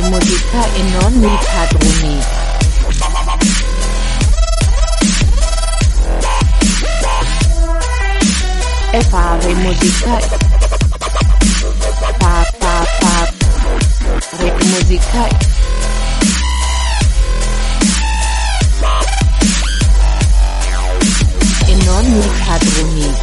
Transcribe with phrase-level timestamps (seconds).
[0.00, 0.82] fare musica e
[1.18, 2.18] mi padroni.
[8.92, 10.18] E fare musica
[12.18, 13.32] pa pa pa
[14.38, 15.28] re musica
[21.66, 21.74] e
[22.06, 23.14] mi padroni.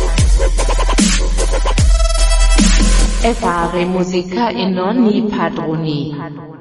[3.22, 6.57] E fare musica e non i padroni.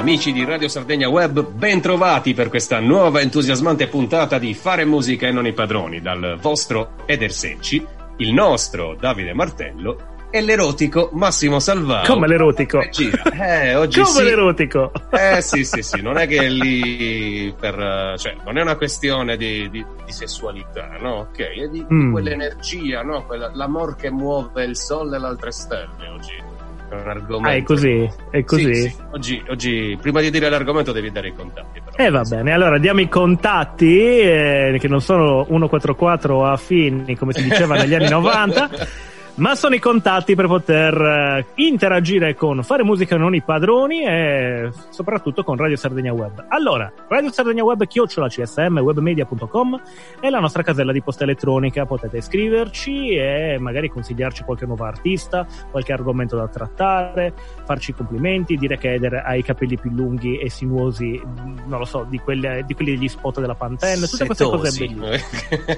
[0.00, 5.26] Amici di Radio Sardegna Web, ben trovati per questa nuova entusiasmante puntata di Fare musica
[5.26, 7.84] e non i padroni dal vostro Eder Secci,
[8.16, 12.06] il nostro Davide Martello e l'erotico Massimo Salvano.
[12.06, 12.80] Come l'erotico?
[12.80, 14.22] Eh, oggi Come sì.
[14.24, 14.90] l'erotico?
[15.10, 18.14] Eh sì, sì, sì, non è che è lì per...
[18.16, 21.16] cioè, non è una questione di, di- di sessualità, no?
[21.30, 22.12] Ok, è di, di Mm.
[22.12, 23.26] quell'energia, no?
[23.26, 26.48] Quella- l'amor che muove il sole e le altre stelle oggi.
[26.90, 27.48] È un argomento.
[27.48, 28.10] Ah, è così?
[28.30, 28.74] È così?
[28.74, 28.96] Sì, sì.
[29.12, 31.80] Oggi, oggi, prima di dire l'argomento, devi dare i contatti.
[31.80, 32.04] Però.
[32.04, 37.32] Eh va bene, allora diamo i contatti eh, che non sono 144 o affini come
[37.32, 38.70] si diceva negli anni 90,
[39.40, 44.70] ma sono i contatti per poter eh, interagire con Fare Musica Non i Padroni e
[44.90, 46.44] soprattutto con Radio Sardegna Web.
[46.48, 49.80] Allora, Radio Sardegna Web chiocciola csm webmedia.com
[50.20, 55.46] è la nostra casella di posta elettronica, potete iscriverci e magari consigliarci qualche nuovo artista,
[55.70, 57.32] qualche argomento da trattare,
[57.64, 61.18] farci complimenti, dire che Eder ha i capelli più lunghi e sinuosi,
[61.64, 65.18] non lo so, di, quelle- di quelli degli spot della Pantene, tutte queste cose bellissime.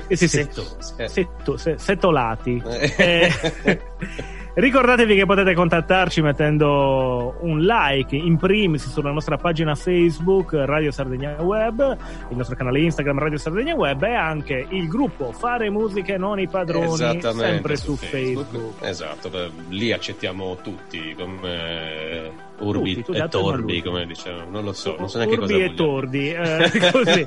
[0.09, 0.49] Sì, sì, sì.
[0.97, 1.77] Eh.
[1.77, 2.61] Setolati.
[3.03, 3.31] Eh.
[3.43, 3.52] Eh,
[4.55, 11.41] ricordatevi che potete contattarci mettendo un like in primis sulla nostra pagina Facebook Radio Sardegna
[11.41, 11.97] Web,
[12.29, 16.39] il nostro canale Instagram Radio Sardegna Web e anche il gruppo Fare Musica e Non
[16.39, 18.83] i Padroni sempre su Facebook.
[18.83, 24.51] Esatto, beh, lì accettiamo tutti come urbi tu e torbi, come dicevano.
[24.51, 27.27] Non lo so, non so neanche Urbi cosa e tordi, eh, così.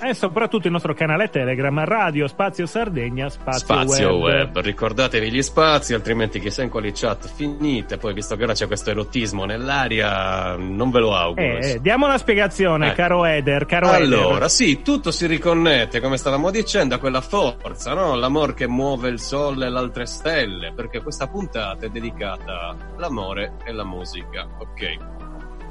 [0.00, 4.58] E soprattutto il nostro canale Telegram Radio Spazio Sardegna Spazio, Spazio web.
[4.58, 7.96] ricordatevi gli spazi, altrimenti chissà in quali chat finite.
[7.96, 11.58] Poi, visto che ora c'è questo erotismo nell'aria, non ve lo auguro.
[11.58, 12.92] Eh, eh, diamo una spiegazione, Eh.
[12.94, 14.50] caro Eder, caro Allora, Eder.
[14.50, 18.16] sì, tutto si riconnette, come stavamo dicendo, a quella forza, no?
[18.16, 23.52] L'amor che muove il sole e le altre stelle, perché questa puntata è dedicata all'amore
[23.64, 24.73] e alla musica, ok?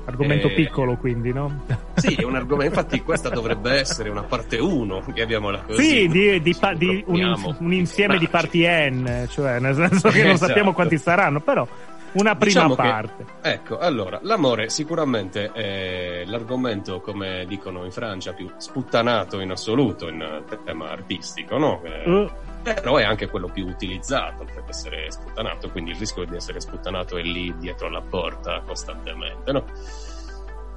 [0.05, 1.63] Argomento Eh, piccolo, quindi, no?
[1.95, 5.81] Sì, è un argomento, infatti questa dovrebbe essere una parte 1, chiamiamola così.
[5.81, 10.23] Sì, di, di pa- di un, un insieme di parti N, cioè nel senso che
[10.23, 10.47] non Esatto.
[10.47, 11.65] sappiamo quanti saranno, però
[12.13, 13.25] una prima Diciamo che- parte.
[13.41, 20.21] Ecco, allora, l'amore sicuramente è l'argomento, come dicono in Francia, più sputtanato in assoluto in
[20.21, 21.81] eh, tema artistico, no?
[21.83, 22.29] Eh, Uh,
[22.63, 27.17] però è anche quello più utilizzato per essere sputtanato, quindi il rischio di essere sputtanato
[27.17, 29.65] è lì dietro la porta costantemente, no?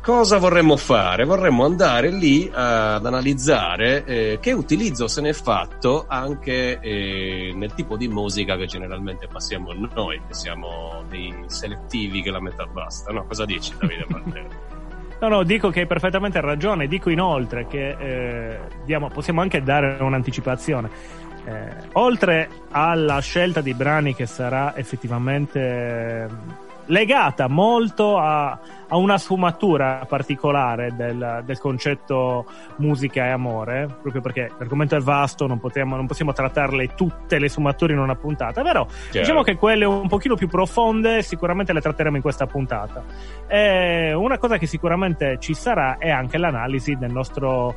[0.06, 1.24] Cosa vorremmo fare?
[1.24, 7.74] Vorremmo andare lì ad analizzare eh, che utilizzo se ne è fatto anche eh, nel
[7.74, 13.10] tipo di musica che generalmente passiamo noi, che siamo dei selettivi che la metà basta,
[13.10, 13.24] no?
[13.26, 14.48] Cosa dici Davide Martello?
[15.18, 16.86] no, no, dico che hai perfettamente ragione.
[16.86, 20.88] Dico inoltre che eh, diamo- possiamo anche dare un'anticipazione.
[21.46, 26.28] Eh, oltre alla scelta di brani che sarà effettivamente eh,
[26.86, 28.58] legata molto a,
[28.88, 32.46] a una sfumatura particolare del, del concetto
[32.76, 37.48] musica e amore, proprio perché l'argomento è vasto, non, potremo- non possiamo trattarle tutte le
[37.48, 38.84] sfumature in una puntata, però
[39.20, 43.04] Diciamo che quelle un pochino più profonde sicuramente le tratteremo in questa puntata.
[43.46, 47.74] E una cosa che sicuramente ci sarà è anche l'analisi del nostro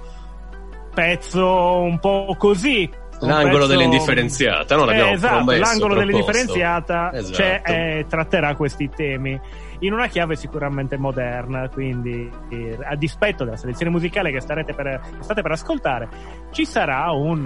[0.93, 3.07] pezzo un po' così.
[3.27, 4.85] L'angolo pezzo- dell'indifferenziata, no?
[4.85, 5.99] L'abbiamo Eh, esatto, promesso, l'angolo proposto.
[5.99, 7.33] dell'indifferenziata Esatto.
[7.33, 9.39] cioè, eh, tratterà questi temi
[9.79, 14.99] in una chiave sicuramente moderna, quindi eh, a dispetto della selezione musicale che, starete per,
[15.19, 16.07] state per ascoltare,
[16.51, 17.45] ci sarà un,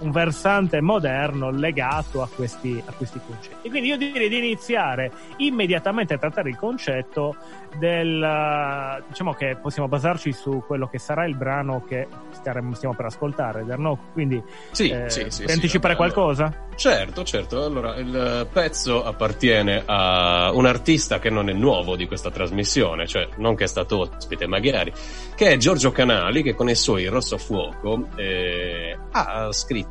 [0.00, 3.68] un versante moderno legato a questi, a questi concetti.
[3.68, 7.36] Quindi io direi di iniziare immediatamente a trattare il concetto
[7.78, 12.94] del uh, diciamo che possiamo basarci su quello che sarà il brano che staremo, stiamo
[12.94, 13.98] per ascoltare, no?
[14.12, 16.12] Quindi Sì, eh, sì, sì, anticipare allora.
[16.12, 16.68] qualcosa?
[16.80, 17.62] Certo, certo.
[17.62, 23.28] Allora, il pezzo appartiene a un artista che non è nuovo di questa trasmissione, cioè
[23.36, 24.90] non che è stato ospite magari,
[25.34, 29.89] che è Giorgio Canali, che con i suoi Rosso Fuoco eh, ha scritto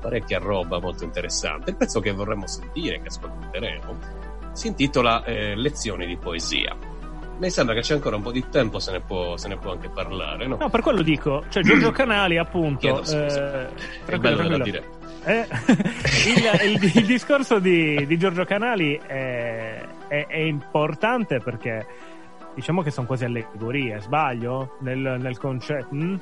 [0.00, 1.70] parecchia roba molto interessante.
[1.70, 3.98] Il pezzo che vorremmo sentire, che ascolteremo,
[4.52, 6.76] si intitola eh, Lezioni di poesia.
[7.38, 9.72] Mi sembra che c'è ancora un po' di tempo, se ne può, se ne può
[9.72, 10.56] anche parlare, no?
[10.60, 12.78] No, per quello dico, cioè Giorgio Canali appunto...
[12.78, 13.68] Chiedo scusa.
[13.68, 13.74] eh,
[14.04, 14.98] è bello da dire.
[15.24, 15.46] Eh,
[16.28, 21.86] il, il, il, discorso di, di Giorgio Canali è, è, è, importante perché
[22.54, 25.94] diciamo che sono quasi allegorie, sbaglio nel, nel concetto?
[25.94, 26.16] Mm?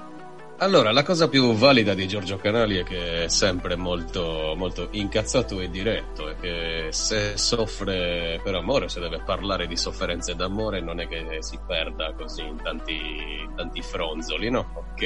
[0.61, 5.61] Allora, la cosa più valida di Giorgio Canali è che è sempre molto, molto incazzato
[5.61, 10.99] e diretto e che se soffre per amore, se deve parlare di sofferenze d'amore, non
[10.99, 14.73] è che si perda così in tanti, tanti fronzoli, no?
[14.75, 15.03] Ok.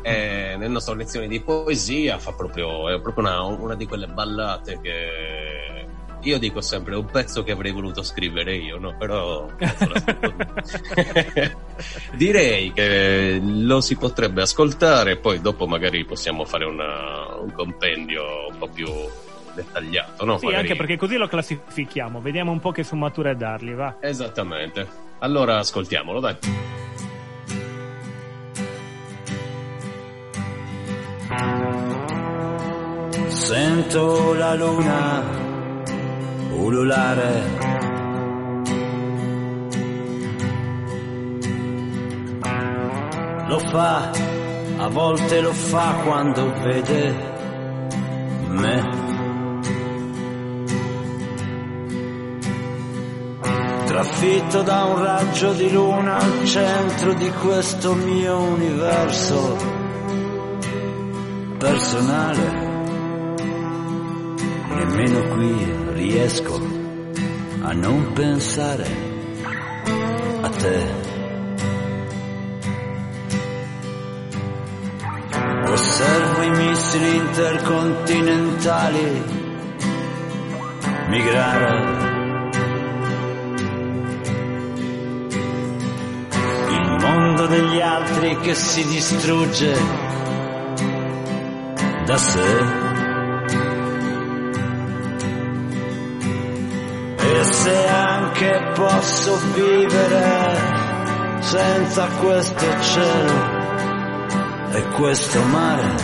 [0.00, 4.80] E nelle nostre lezioni di poesia fa proprio, è proprio una, una di quelle ballate
[4.80, 5.86] che
[6.22, 8.96] io dico sempre un pezzo che avrei voluto scrivere io, no?
[8.96, 9.48] Però
[12.14, 18.58] direi che lo si potrebbe ascoltare, poi dopo magari possiamo fare una, un compendio un
[18.58, 18.88] po' più
[19.54, 20.38] dettagliato, no?
[20.38, 20.62] Sì, magari...
[20.62, 23.96] anche perché così lo classifichiamo, vediamo un po' che sfumature dargli, va?
[24.00, 25.06] Esattamente.
[25.20, 26.36] Allora ascoltiamolo, dai.
[33.28, 35.57] Sento la luna
[36.58, 37.76] ululare.
[43.46, 44.10] Lo fa,
[44.78, 47.14] a volte lo fa quando vede
[48.48, 49.06] me.
[53.86, 59.56] Trafitto da un raggio di luna al centro di questo mio universo
[61.58, 62.67] personale
[64.78, 65.52] nemmeno qui
[65.94, 66.54] riesco
[67.62, 68.86] a non pensare
[70.40, 71.06] a te.
[75.66, 79.22] Osservo i missili intercontinentali
[81.08, 81.96] migrare.
[86.70, 89.76] Il mondo degli altri che si distrugge
[92.06, 92.77] da sé.
[97.44, 100.56] Se anche posso vivere
[101.40, 103.56] senza questo cielo
[104.70, 105.94] e questo mare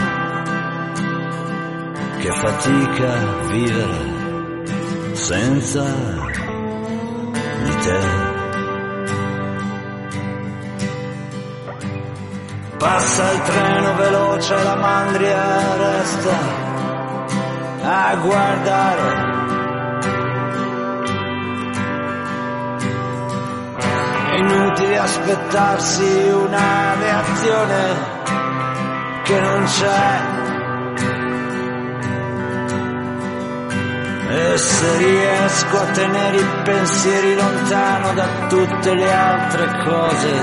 [2.18, 3.12] che fatica
[3.48, 5.84] vivere senza
[7.64, 8.32] di te.
[12.78, 16.38] Passa il treno veloce, la mandria resta
[17.82, 19.23] a guardare
[24.96, 28.12] aspettarsi una reazione
[29.24, 30.32] che non c'è.
[34.28, 40.42] E se riesco a tenere i pensieri lontano da tutte le altre cose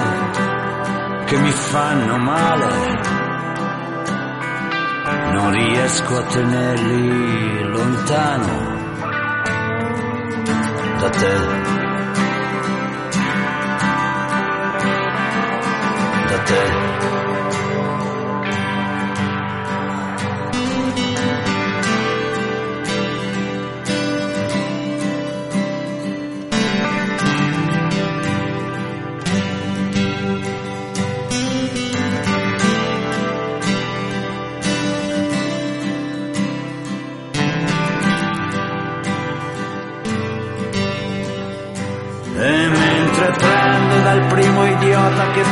[1.26, 3.02] che mi fanno male,
[5.34, 8.80] non riesco a tenerli lontano
[11.00, 11.61] da te.
[16.46, 16.91] dead.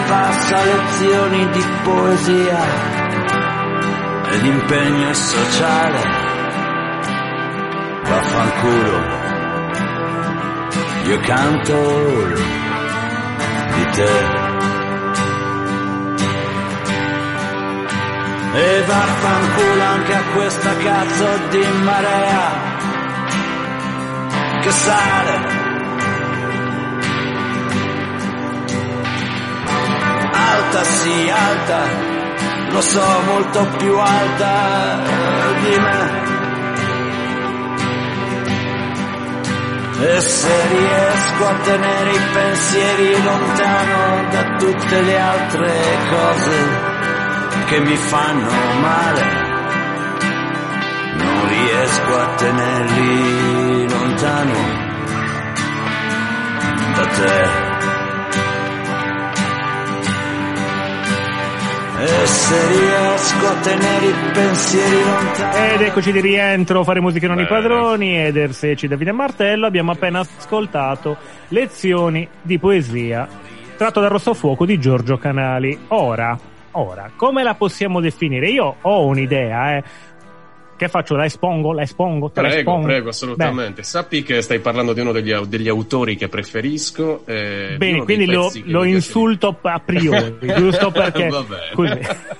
[0.09, 2.59] Passa lezioni di poesia
[4.31, 6.01] ed impegno sociale.
[8.03, 8.99] Vaffanculo,
[11.03, 11.75] io canto
[13.75, 14.47] di te.
[18.51, 22.67] E vaffanculo anche a questa cazzo di marea
[24.61, 25.58] che sale
[30.69, 31.79] alta, sì, alta,
[32.69, 35.01] lo so, molto più alta
[35.61, 36.27] di me.
[40.01, 45.73] E se riesco a tenere i pensieri lontano da tutte le altre
[46.09, 46.67] cose
[47.65, 49.23] che mi fanno male,
[51.15, 54.53] non riesco a tenerli lontano
[56.95, 57.68] da te.
[62.01, 65.73] E se riesco a tenere i pensieri lontani.
[65.73, 69.65] Ed eccoci di rientro, fare musica non i padroni, ed Erseci Davide Martello.
[69.65, 71.17] Abbiamo appena ascoltato
[71.49, 73.27] lezioni di poesia
[73.75, 75.77] tratto dal Rosso Fuoco di Giorgio Canali.
[75.89, 76.37] Ora,
[76.71, 78.49] ora, come la possiamo definire?
[78.49, 79.83] Io ho un'idea, eh.
[80.79, 81.17] Che faccio?
[81.17, 81.73] La espongo?
[81.73, 82.31] La espongo?
[82.31, 82.87] Te la Prego, espongo?
[82.87, 83.81] prego, assolutamente.
[83.81, 87.23] Beh, Sappi che stai parlando di uno degli, degli autori che preferisco.
[87.25, 91.27] eh, Bene, quindi lo, lo insulto a priori, giusto perché...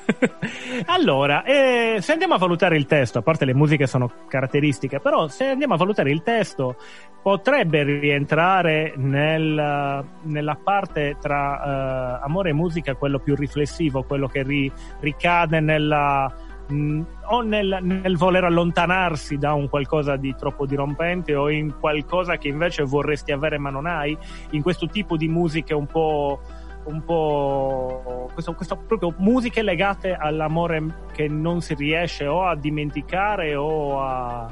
[0.86, 5.28] Allora, eh, se andiamo a valutare il testo, a parte le musiche sono caratteristiche, però
[5.28, 6.78] se andiamo a valutare il testo,
[7.22, 14.44] potrebbe rientrare nel- nella parte tra eh, amore e musica, quello più riflessivo, quello che
[14.44, 16.34] ri- ricade nella
[16.70, 22.38] mh, o nel, nel voler allontanarsi da un qualcosa di troppo dirompente o in qualcosa
[22.38, 24.18] che invece vorresti avere ma non hai,
[24.52, 26.40] in questo tipo di musiche un po'
[26.86, 33.56] un po' questo, questo proprio musiche legate all'amore che non si riesce o a dimenticare
[33.56, 34.50] o a-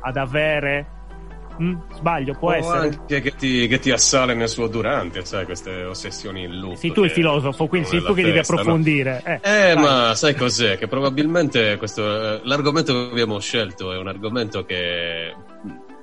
[0.00, 0.98] ad avere
[1.60, 5.44] Mm, sbaglio può O essere anche che ti, che ti assale nel suo durante, sai,
[5.44, 6.76] queste ossessioni in loop.
[6.76, 8.60] sì tu il filosofo quindi sei tu che devi testa, no?
[8.60, 10.78] approfondire eh, Eh, ma sai cos'è?
[10.78, 15.34] Che probabilmente questo, eh, l'argomento che abbiamo scelto è un argomento che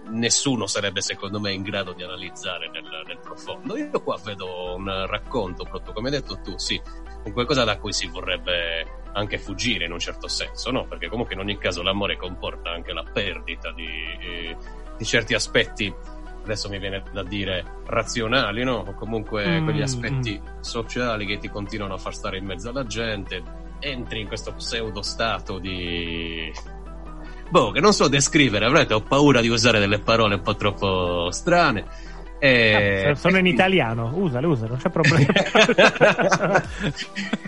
[0.09, 3.77] nessuno sarebbe, secondo me, in grado di analizzare nel, nel profondo.
[3.77, 6.79] Io qua vedo un racconto, proprio come hai detto tu, sì,
[7.23, 10.85] un qualcosa da cui si vorrebbe anche fuggire in un certo senso, no?
[10.85, 14.55] Perché comunque in ogni caso l'amore comporta anche la perdita di, eh,
[14.97, 15.93] di certi aspetti.
[16.43, 18.85] Adesso mi viene da dire razionali, no?
[18.87, 22.85] O comunque Mm, quegli aspetti sociali che ti continuano a far stare in mezzo alla
[22.85, 23.43] gente,
[23.79, 26.51] entri in questo pseudo stato di.
[27.49, 31.31] Boh, che non so descrivere, avrete, ho paura di usare delle parole un po' troppo
[31.31, 31.85] strane.
[32.39, 33.09] E...
[33.09, 35.25] Ah, sono in italiano usale usale non c'è problema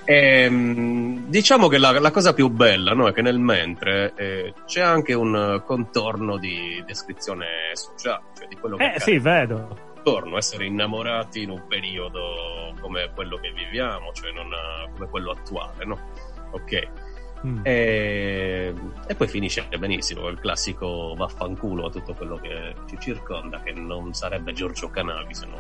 [0.05, 4.81] Ehm, diciamo che la, la cosa più bella no, è che nel mentre eh, c'è
[4.81, 10.38] anche un eh, contorno di descrizione sociale, cioè di quello che eh sì vedo attorno,
[10.38, 15.86] essere innamorati in un periodo come quello che viviamo, cioè non eh, come quello attuale,
[15.86, 16.00] no?
[16.51, 16.88] Ok.
[17.46, 17.60] Mm.
[17.63, 18.74] E,
[19.08, 24.13] e poi finisce benissimo il classico vaffanculo a tutto quello che ci circonda, che non
[24.13, 25.60] sarebbe Giorgio Canavi se non,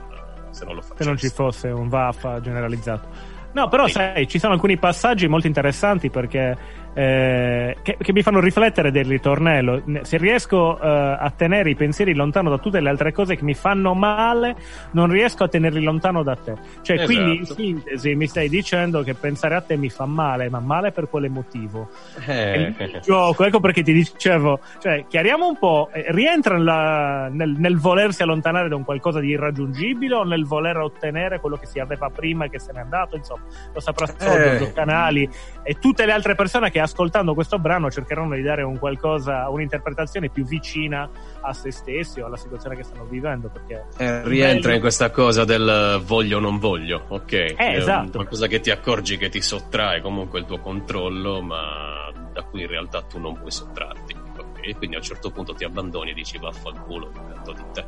[0.51, 1.03] se non lo facesse.
[1.03, 3.37] se non ci fosse un vaffa generalizzato.
[3.51, 3.93] No, però Sì.
[3.93, 6.55] sai, ci sono alcuni passaggi molto interessanti perché
[6.99, 9.81] eh, che, che mi fanno riflettere del ritornello.
[9.85, 13.43] Ne- Se riesco eh, a tenere i pensieri lontano da tutte le altre cose che
[13.45, 14.55] mi fanno male,
[14.91, 16.55] non riesco a tenerli lontano da te.
[16.81, 17.05] Cioè, Esatto.
[17.13, 20.91] quindi in sintesi mi stai dicendo che pensare a te mi fa male, ma male
[20.91, 21.89] per quale motivo?
[22.27, 27.77] Eh, gioco, ecco perché ti dicevo, cioè, chiariamo un po', eh, rientra nella- nel, nel
[27.77, 32.09] volersi allontanare da un qualcosa di irraggiungibile o nel voler ottenere quello che si aveva
[32.09, 34.73] prima e che se n'è andato, insomma, lo saprà solo Eh.
[34.73, 35.29] Canali
[35.69, 40.29] e tutte le altre persone che ascoltando questo brano cercheranno di dare un qualcosa, un'interpretazione
[40.29, 41.07] più vicina
[41.41, 44.73] a se stessi o alla situazione che stanno vivendo, perché Eh, rientra bello.
[44.73, 47.53] in questa cosa del voglio o non voglio, ok?
[47.55, 48.09] Un- esatto.
[48.13, 52.67] qualcosa che ti accorgi che ti sottrae comunque il tuo controllo, ma da cui in
[52.67, 54.15] realtà tu non puoi sottrarti.
[54.39, 54.75] ok?
[54.77, 57.85] Quindi a un certo punto ti abbandoni e dici vaffanculo, dipendo di te.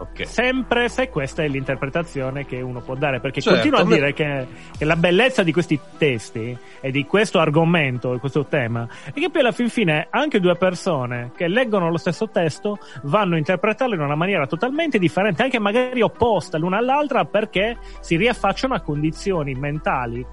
[0.00, 0.26] Ok.
[0.26, 4.12] Sempre se questa è l'interpretazione che uno può dare, perché Certo, continuo a me- dire
[4.14, 4.46] che,
[4.78, 9.28] che la bellezza di questi testi e di questo argomento e questo tema è che
[9.30, 13.94] poi alla fin fine anche due persone che leggono lo stesso testo vanno a interpretarlo
[13.94, 19.52] in una maniera totalmente differente, anche magari opposta l'una all'altra, perché si riaffacciano a condizioni
[19.54, 20.24] mentali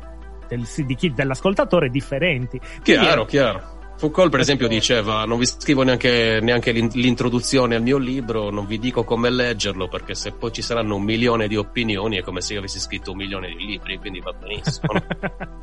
[0.47, 2.57] del- di chi- dell'ascoltatore differenti.
[2.57, 3.61] Quindi Chiaro, è- chiaro.
[3.97, 8.67] Foucault, per esempio, diceva: Non vi scrivo neanche, neanche l'in- l'introduzione al mio libro, non
[8.67, 12.41] vi dico come leggerlo, perché se poi ci saranno un milione di opinioni è come
[12.41, 14.93] se io avessi scritto un milione di libri, quindi va benissimo.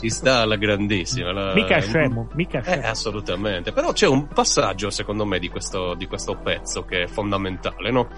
[0.00, 1.32] Ci sta alla grandissima.
[1.32, 2.86] la- mica scemo, mica Eh, scemo.
[2.86, 3.72] assolutamente.
[3.72, 8.08] Però c'è un passaggio, secondo me, di questo, di questo pezzo che è fondamentale, no?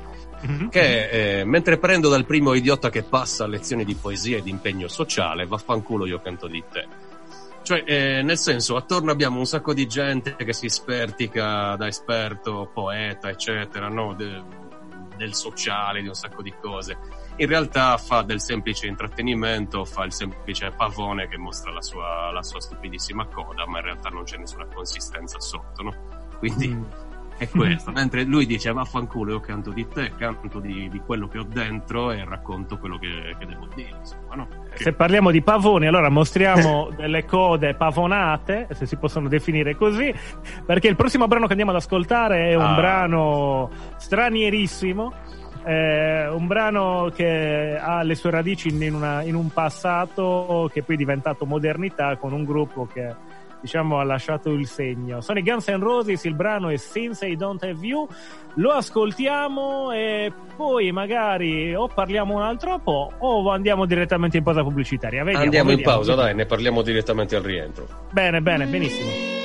[0.41, 0.69] Mhm.
[0.69, 4.87] Che eh, mentre prendo dal primo idiota che passa lezioni di poesia e di impegno
[4.89, 6.87] sociale, vaffanculo io canto di te.
[7.69, 12.71] Cioè, eh, nel senso, attorno abbiamo un sacco di gente che si spertica da esperto,
[12.73, 14.15] poeta, eccetera, no?
[14.15, 14.43] De-
[15.19, 16.97] del sociale, di un sacco di cose.
[17.37, 22.43] In realtà fa del semplice intrattenimento, fa il semplice pavone che mostra la sua, la
[22.43, 25.95] sua stupidissima coda, ma in realtà non c'è nessuna consistenza sotto, no?
[26.39, 26.83] Quindi Mm.
[27.37, 27.91] è questo.
[27.91, 32.13] Mentre lui dice vaffanculo, io canto di te, canto di, di quello che ho dentro
[32.13, 34.49] e racconto quello che, che devo dire, insomma, no?
[34.79, 40.15] Se parliamo di pavoni, allora mostriamo delle code pavonate, se si possono definire così,
[40.65, 42.75] perché il prossimo brano che andiamo ad ascoltare è un Ah.
[42.75, 45.13] brano stranierissimo.
[45.65, 50.95] eh, un brano che ha le sue radici in, una- in un passato che poi
[50.95, 53.15] è diventato modernità con un gruppo che
[53.61, 55.21] diciamo ha lasciato il segno.
[55.21, 58.07] Sono i Guns N' Roses, il brano è Since I Don't Have You,
[58.55, 64.63] lo ascoltiamo e poi magari o parliamo un altro po' o andiamo direttamente in pausa
[64.63, 65.23] pubblicitaria.
[65.23, 66.29] Vediamo, Andiamo in vediamo, pausa, vediamo.
[66.31, 67.87] dai, ne parliamo direttamente al rientro.
[68.11, 69.38] Bene, bene, benissimo.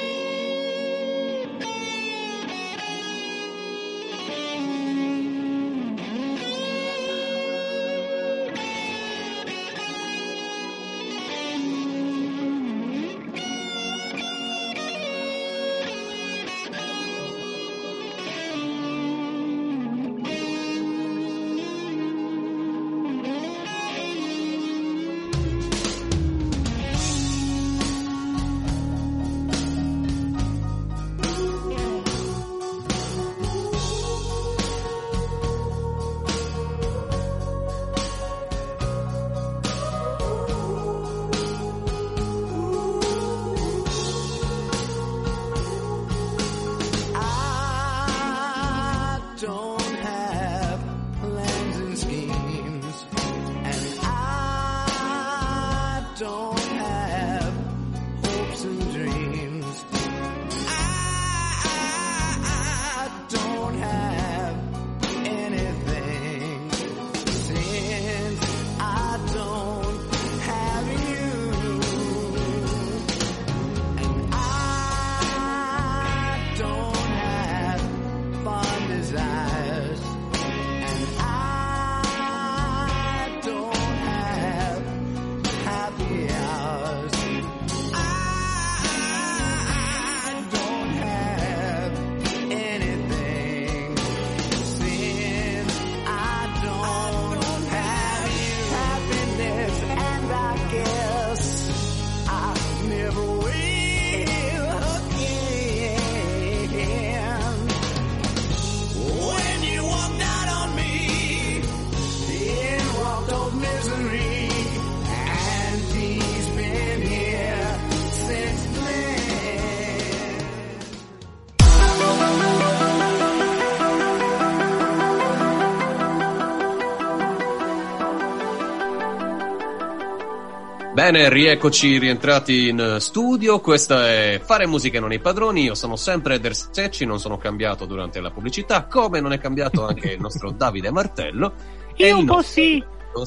[131.03, 133.59] Bene, rieccoci rientrati in studio.
[133.59, 135.63] Questa è Fare musica non i padroni.
[135.63, 139.85] Io sono sempre Eder Secci, non sono cambiato durante la pubblicità, come non è cambiato
[139.85, 141.55] anche il nostro Davide Martello.
[141.95, 142.81] Io un po' sì.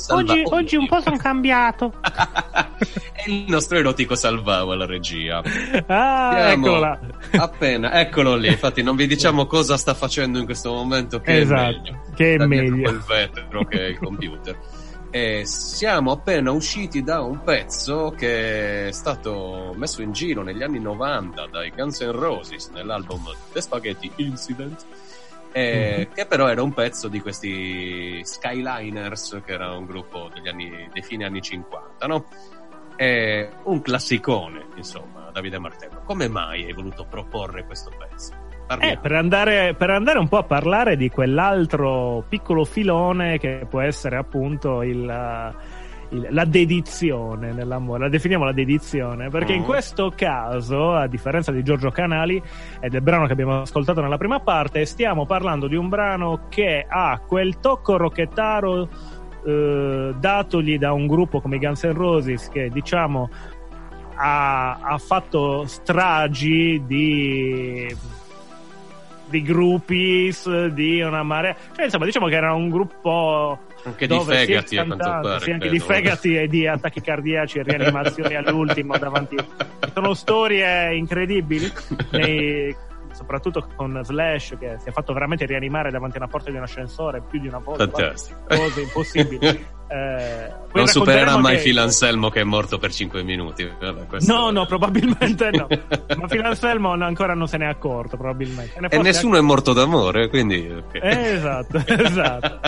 [0.08, 1.92] Oggi, oggi un po' sono cambiato.
[3.12, 5.42] e il nostro erotico Salvao alla regia.
[5.86, 6.98] Ah, là.
[7.32, 8.48] Appena, eccolo lì.
[8.48, 11.20] Infatti, non vi diciamo cosa sta facendo in questo momento.
[11.20, 12.14] Che Esatto, è meglio.
[12.14, 12.82] che è meglio.
[12.88, 14.58] quel vetro che è il computer.
[15.16, 20.78] E siamo appena usciti da un pezzo che è stato messo in giro negli anni
[20.78, 24.84] 90 dai Guns N' Roses nell'album The Spaghetti Incident.
[25.52, 26.10] eh.
[26.12, 31.02] Che però era un pezzo di questi Skyliners, che era un gruppo degli anni, dei
[31.02, 32.26] fine anni 50, no?
[32.94, 36.02] È un classicone, insomma, Davide Martello.
[36.04, 38.45] Come mai hai voluto proporre questo pezzo?
[38.80, 43.80] Eh, per andare, per andare un po' a parlare di quell'altro piccolo filone che può
[43.80, 45.54] essere appunto il,
[46.10, 49.64] il- la dedizione nell'amore, la definiamo la dedizione, perché in Mm.
[49.64, 52.42] questo caso, a differenza di Giorgio Canali
[52.80, 56.84] e del brano che abbiamo ascoltato nella prima parte, stiamo parlando di un brano che
[56.88, 58.88] ha quel tocco rocchettaro
[59.46, 63.30] eh, datogli da un gruppo come i Guns N' Roses che diciamo
[64.16, 67.94] ha, ha fatto stragi di
[69.28, 70.32] di gruppi
[70.72, 74.76] di una marea cioè insomma diciamo che era un gruppo Anche di dove sia fegati,
[74.78, 75.40] a quanto pare.
[75.40, 75.92] sì, anche di credo.
[75.92, 79.36] fegati e di attacchi cardiaci e rianimazioni all'ultimo davanti
[79.92, 81.70] sono storie incredibili
[82.12, 82.74] nei-
[83.12, 86.62] soprattutto con Slash che si è fatto veramente rianimare davanti a una porta di un
[86.64, 88.38] ascensore più di una volta Fantastico.
[88.46, 93.68] cose impossibili Eh, Non supererà mai che- Phil Anselmo che è morto per 5 minuti.
[93.80, 95.66] Vabbè, questo- No, no, probabilmente no.
[96.18, 98.80] Ma Phil Anselmo ancora non se ne è accorto, probabilmente.
[98.80, 100.68] Ne E nessuno è morto d'amore, quindi...
[100.68, 100.94] ok.
[100.94, 102.60] Eh, esatto, esatto.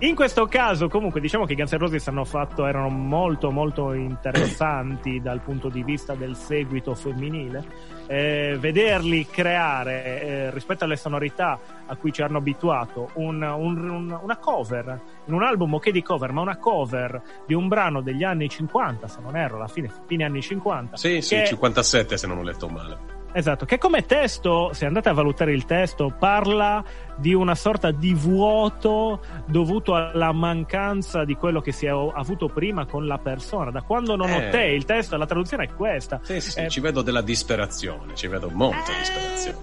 [0.00, 3.92] In questo caso, comunque, diciamo che i Guns N' Roses hanno fatto, erano molto, molto
[3.94, 7.64] interessanti dal punto di vista del seguito femminile.
[8.06, 14.18] Eh, vederli creare, eh, rispetto alle sonorità a cui ci hanno abituato, un- un- un-
[14.22, 18.22] una cover, in un album ok di cover, ma una cover di un brano degli
[18.22, 20.96] anni 50, se non erro, alla fine, fine anni 50.
[20.96, 23.15] Sì, sì, che- 57 se non ho letto male.
[23.38, 26.82] Esatto, che come testo, se andate a valutare il testo, parla
[27.18, 32.86] di una sorta di vuoto dovuto alla mancanza di quello che si è avuto prima
[32.86, 33.70] con la persona.
[33.70, 34.48] Da quando non ho Eh.
[34.48, 36.18] te, il testo, la traduzione è questa.
[36.22, 39.58] Sì, sì, Eh, ci vedo della disperazione, ci vedo molta Eh, disperazione.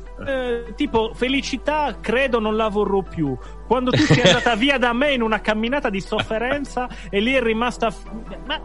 [0.68, 3.36] eh, tipo, felicità, credo non la vorrò più.
[3.66, 7.42] Quando tu sei andata via da me in una camminata di sofferenza e lì è
[7.42, 7.92] rimasta.
[8.46, 8.62] Ma,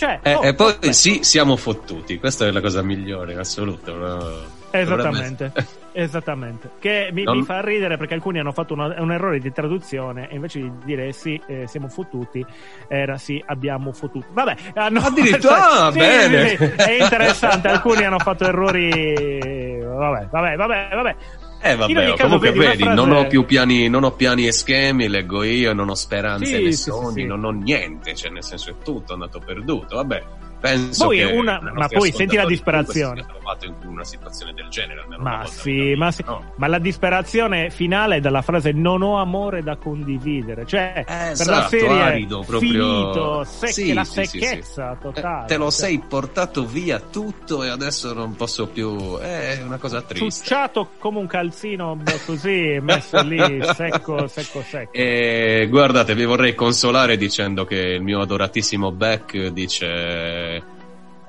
[0.00, 0.92] cioè, Eh, oh, e poi vabbè.
[0.92, 3.94] sì, siamo fottuti, questa è la cosa migliore in assoluto.
[3.94, 4.58] no?
[4.70, 5.52] Esattamente,
[5.92, 6.70] esattamente.
[6.78, 10.30] Che mi, Non- mi fa ridere perché alcuni hanno fatto una- un errore di traduzione
[10.30, 12.42] e invece di dire sì, eh, siamo fottuti,
[12.88, 14.26] era sì, abbiamo fottuto.
[14.32, 16.48] Vabbè, hanno Addirittura, ah, Sì, bene.
[16.48, 17.68] sì, sì, è interessante.
[17.68, 19.80] alcuni hanno fatto errori.
[19.84, 21.16] Vabbè, vabbè, vabbè, vabbè.
[21.62, 25.08] Eh vabbè, oh, comunque vedi, frase- non ho più piani, non ho piani e schemi,
[25.08, 27.26] leggo io, non ho speranze Sì, né sì, sogni, sì.
[27.26, 29.96] non ho niente, cioè nel senso è tutto andato perduto.
[29.96, 30.24] Vabbè,
[30.60, 33.24] penso Poi una- ma poi senti la disperazione.
[33.62, 36.22] in una situazione del genere, almeno Ma sì, ma sì.
[36.24, 36.52] no?
[36.56, 40.64] Ma la disperazione finale è dalla frase non ho amore da condividere.
[40.66, 45.44] Cioè, per la esatto, serie arido, proprio- finito, sec- Sì, la secchezza totale.
[45.44, 49.18] Eh, te lo Cioè, sei portato via tutto e adesso non posso più.
[49.18, 50.24] È una cosa triste.
[50.44, 53.38] ciucciato come un calzino così, messo lì
[53.74, 54.92] secco, secco, secco.
[54.92, 60.49] E guardate, vi vorrei consolare dicendo che il mio adoratissimo Beck dice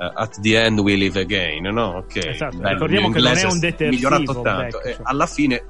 [0.02, 1.98] eh, At the end we live again, no?
[1.98, 2.16] Ok.
[2.16, 4.78] Esatto, bello, ricordiamo che non è un detersivo, migliorato tanto.
[4.80, 5.02] Beck, e cioè.
[5.04, 5.64] alla fine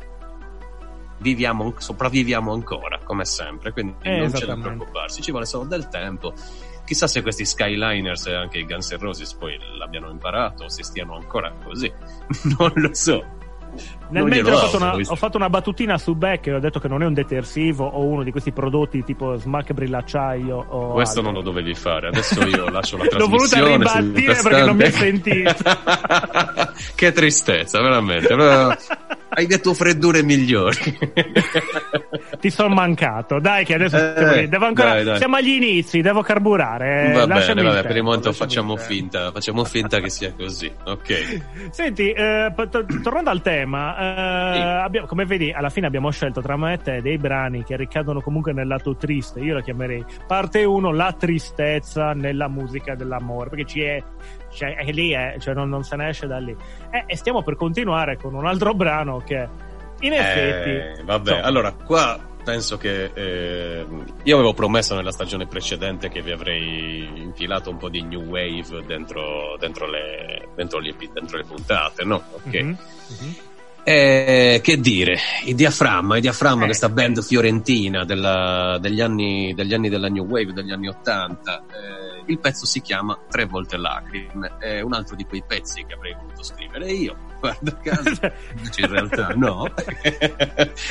[1.17, 5.87] viviamo, sopravviviamo ancora, come sempre, quindi Eh, non c'è da preoccuparsi, ci vuole solo del
[5.89, 6.33] tempo.
[6.85, 10.83] Chissà se questi Skyliners e anche i Guns N' Roses poi l'abbiano imparato o se
[10.83, 11.91] stiano ancora così.
[12.57, 13.39] non lo so.
[14.09, 16.87] Nel mentre ho fatto, una, ho fatto una battutina su Beck e ho detto che
[16.87, 21.21] non è un detersivo o uno di questi prodotti tipo smack brillacciaio Questo altro.
[21.21, 24.35] non lo dovevi fare, adesso io lascio la L'ho voluta trasmissione.
[24.35, 26.73] sul perché non mi hai tastante.
[26.95, 28.35] che tristezza, veramente.
[29.33, 30.75] Hai detto freddure migliori.
[32.39, 33.39] Ti sono mancato.
[33.39, 34.89] Dai, che adesso Eh, devo, ancora.
[34.95, 35.17] dai, dai.
[35.17, 37.11] siamo agli inizi, devo carburare.
[37.13, 40.69] Va Lasciami bene, vabbè, per il momento facciamo finta, facciamo finta che sia così.
[40.85, 41.69] Ok.
[41.71, 42.51] Senti, eh,
[43.01, 44.61] tornando al tema, eh, Sì.
[44.61, 48.19] abbiamo- come vedi, alla fine abbiamo scelto tra me e te dei brani che ricadono
[48.21, 49.39] comunque nel lato triste.
[49.39, 54.03] Io la chiamerei parte 1, la tristezza nella musica dell'amore, perché ci è,
[54.51, 56.55] cioè, è lì, eh, cioè non, non se ne esce da lì.
[56.91, 59.47] Eh, e stiamo per continuare con un altro brano che,
[60.01, 63.85] in effetti, Eh, vabbè, insomma, allora qua penso che eh,
[64.23, 68.83] io avevo promesso nella stagione precedente che vi avrei infilato un po' di new wave
[68.85, 72.21] dentro, dentro, le, dentro, le, dentro le, puntate, no?
[72.33, 72.53] Ok.
[72.53, 72.65] Mm-hmm.
[72.65, 73.33] Mm-hmm.
[73.83, 76.65] Eh, che dire, il diaframma, il diaframma, eh.
[76.65, 82.23] questa band fiorentina della, degli, anni, degli, anni, della New Wave, degli anni Ottanta, eh,
[82.27, 86.13] il pezzo si chiama Tre volte lacrime, è un altro di quei pezzi che avrei
[86.13, 88.31] voluto scrivere io, guarda caso,
[88.77, 89.65] in realtà no,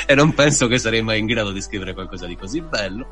[0.07, 3.07] e non penso che sarei mai in grado di scrivere qualcosa di così bello.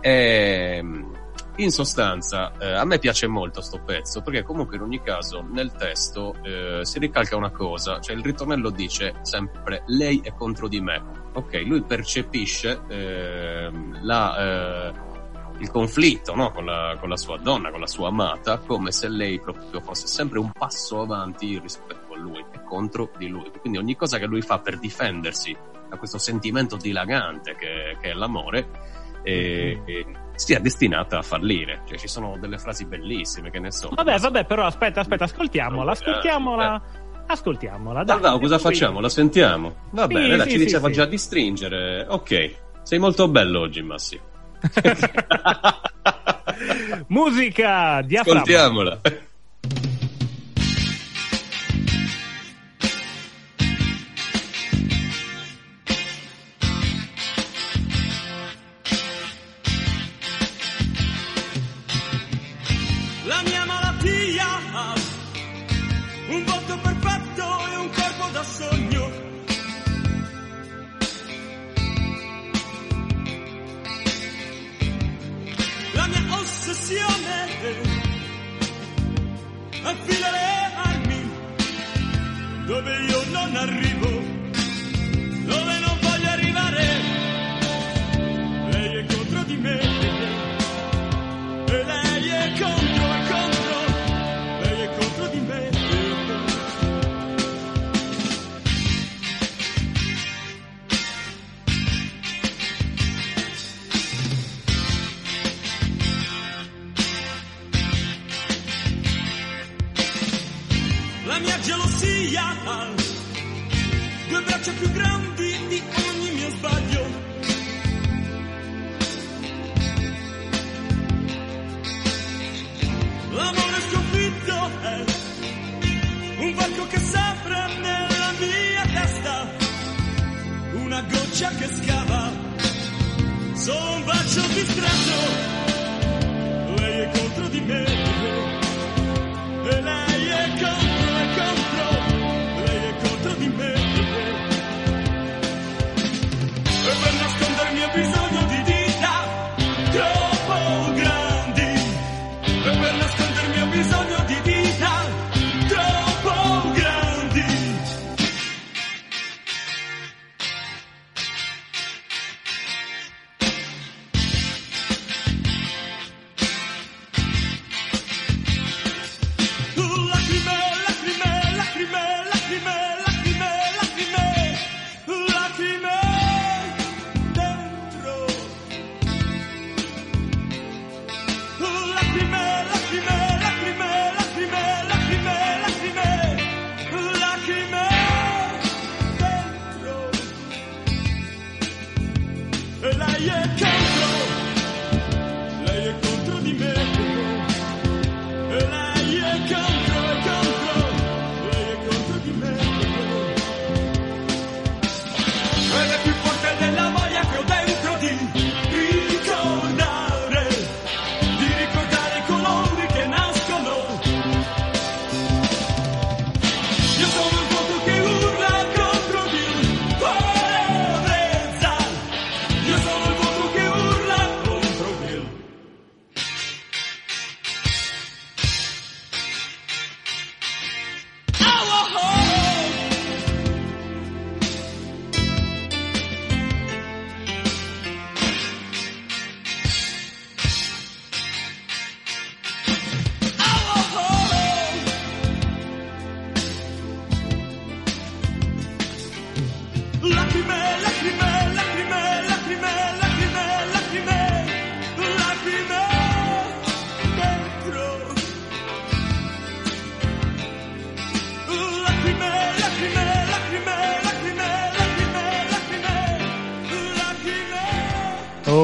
[0.00, 1.25] E, ehm,
[1.56, 5.72] in sostanza, eh, a me piace molto sto pezzo perché comunque in ogni caso nel
[5.72, 10.80] testo eh, si ricalca una cosa, cioè il ritornello dice sempre lei è contro di
[10.80, 11.24] me.
[11.32, 13.70] Ok, lui percepisce eh,
[14.02, 14.92] la, eh,
[15.58, 16.50] il conflitto no?
[16.50, 20.06] con, la, con, la, sua donna, con la sua amata, come se lei proprio fosse
[20.06, 23.50] sempre un passo avanti rispetto a lui e contro di lui.
[23.60, 25.56] Quindi ogni cosa che lui fa per difendersi
[25.88, 31.82] da questo sentimento dilagante che, che è l'amore, e, e sia destinata a fallire.
[31.86, 33.90] Cioè, ci sono delle frasi bellissime che ne so.
[33.92, 36.76] Vabbè, vabbè, però aspetta, aspetta, ascoltiamola, ascoltiamola.
[36.76, 37.04] Eh.
[37.26, 38.18] Ascoltiamola, dai.
[38.18, 39.00] Allora, cosa facciamo?
[39.00, 39.74] La sentiamo?
[39.90, 42.06] Va sì, bene, sì, ci iniziava sì, già di stringere.
[42.08, 44.20] Ok, sei molto bello oggi, Massi.
[47.08, 48.40] Musica, diaframma.
[48.40, 49.00] Ascoltiamola.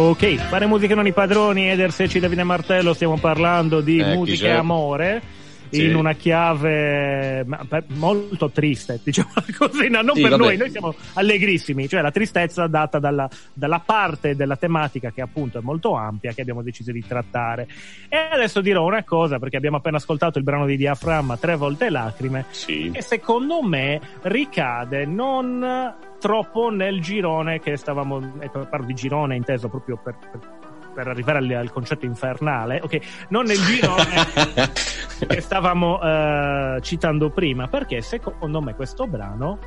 [0.04, 4.16] Ok, fare musica non i padroni, Eder Secci, Davide Martello, stiamo parlando di Eccoci.
[4.16, 5.22] musica e amore.
[5.70, 5.84] Sì.
[5.86, 7.46] In una chiave
[7.94, 10.42] molto triste, diciamo così, no, non Sì, per vabbè.
[10.42, 15.58] noi, noi siamo allegrissimi, cioè la tristezza data dalla, dalla parte della tematica che appunto
[15.58, 17.68] è molto ampia, che abbiamo deciso di trattare.
[18.08, 21.88] E adesso dirò una cosa, perché abbiamo appena ascoltato il brano di Diaframma, Tre volte
[21.90, 22.90] lacrime, Sì.
[22.92, 29.68] che secondo me ricade non troppo nel girone che stavamo, e parlo di girone inteso
[29.68, 30.60] proprio per, per-
[30.94, 34.70] per arrivare al, al concetto infernale, ok, non nel girone
[35.26, 39.58] che stavamo eh, citando prima, perché secondo me questo brano,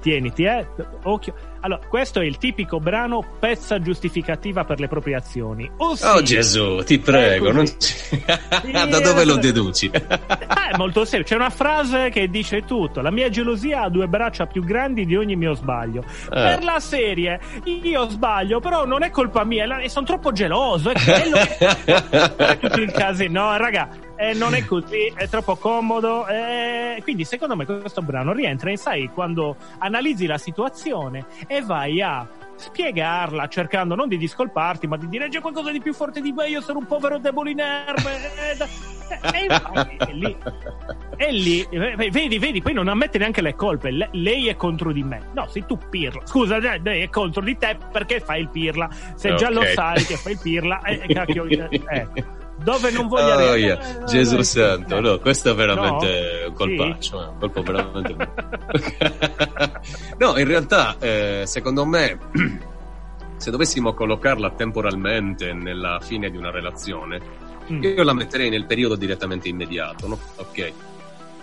[0.00, 0.66] tieniti, eh,
[1.02, 5.70] occhio, allora, questo è il tipico brano pezza giustificativa per le proprie azioni.
[5.78, 7.64] Ossia, Oh Gesù, ti prego, non
[8.88, 9.90] da dove lo deduci?
[9.92, 11.34] Ah, è molto semplice.
[11.34, 13.00] C'è una frase che dice tutto.
[13.00, 16.04] La mia gelosia ha due braccia più grandi di ogni mio sbaglio.
[16.28, 19.66] Per la serie, io sbaglio, però non è colpa mia.
[19.88, 20.90] sono troppo geloso.
[20.90, 23.44] È quello che- è tutto il casino.
[23.44, 23.88] No, raga,
[24.22, 25.12] eh, non è così.
[25.14, 26.26] È troppo comodo.
[26.28, 32.00] eh, quindi, secondo me, questo brano rientra in, sai, quando analizzi la situazione e vai
[32.00, 36.32] a spiegarla cercando non di discolparti ma di dire c'è qualcosa di più forte di
[36.32, 40.36] me io sono un povero debole inerme eh, eh, e infatti è lì
[41.16, 43.90] e lì, eh, vedi, vedi, poi non ammette neanche le colpe.
[43.90, 45.28] Le- lei è contro di me.
[45.34, 46.22] No, sei tu pirla.
[46.24, 48.88] Scusa, lei è contro di te perché fai il pirla.
[49.14, 49.54] Se già Ok.
[49.54, 52.40] lo sai che fai il pirla, eh, cacchio, eh, ecco.
[52.62, 54.04] Dove non voglio Oh, yeah.
[54.04, 56.48] Gesù eh, santo, no, questo è veramente No?
[56.48, 58.16] un colpaccio, eh, un colpo veramente.
[60.18, 62.18] no, in realtà, eh, secondo me,
[63.36, 67.80] se dovessimo collocarla temporalmente nella fine di una relazione, Mm.
[67.82, 70.18] io la metterei nel periodo direttamente immediato, no?
[70.36, 70.72] Ok.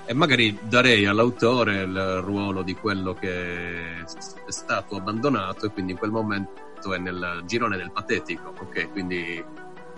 [0.06, 5.98] E magari darei all'autore il ruolo di quello che è stato abbandonato e quindi in
[5.98, 8.92] quel momento è nel girone del patetico, ok?
[8.92, 9.42] Quindi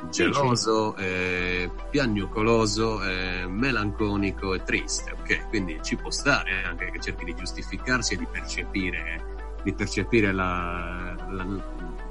[0.09, 5.47] geloso, eh, piagnucoloso, eh, melanconico e triste, ok?
[5.49, 9.23] Quindi ci può stare anche che cerchi di giustificarsi e di percepire,
[9.63, 11.45] di percepire la, la,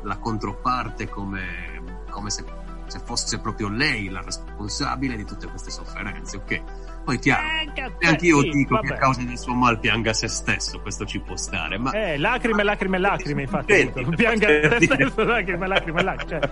[0.03, 2.45] la controparte come, come se,
[2.87, 6.63] se fosse proprio lei la responsabile di tutte queste sofferenze, ok?
[7.03, 8.99] Poi chiaro, Eh, e anche io sì, dico che vabbè.
[8.99, 12.63] a causa del suo mal pianga se stesso, questo ci può stare, ma Eh, lacrime,
[12.63, 13.73] lacrime, lacrime, infatti.
[13.75, 14.47] Senti, pianga
[14.79, 14.81] dire.
[14.81, 16.41] stesso, lacrime, lacrime, lacrime.
[16.41, 16.51] Cioè,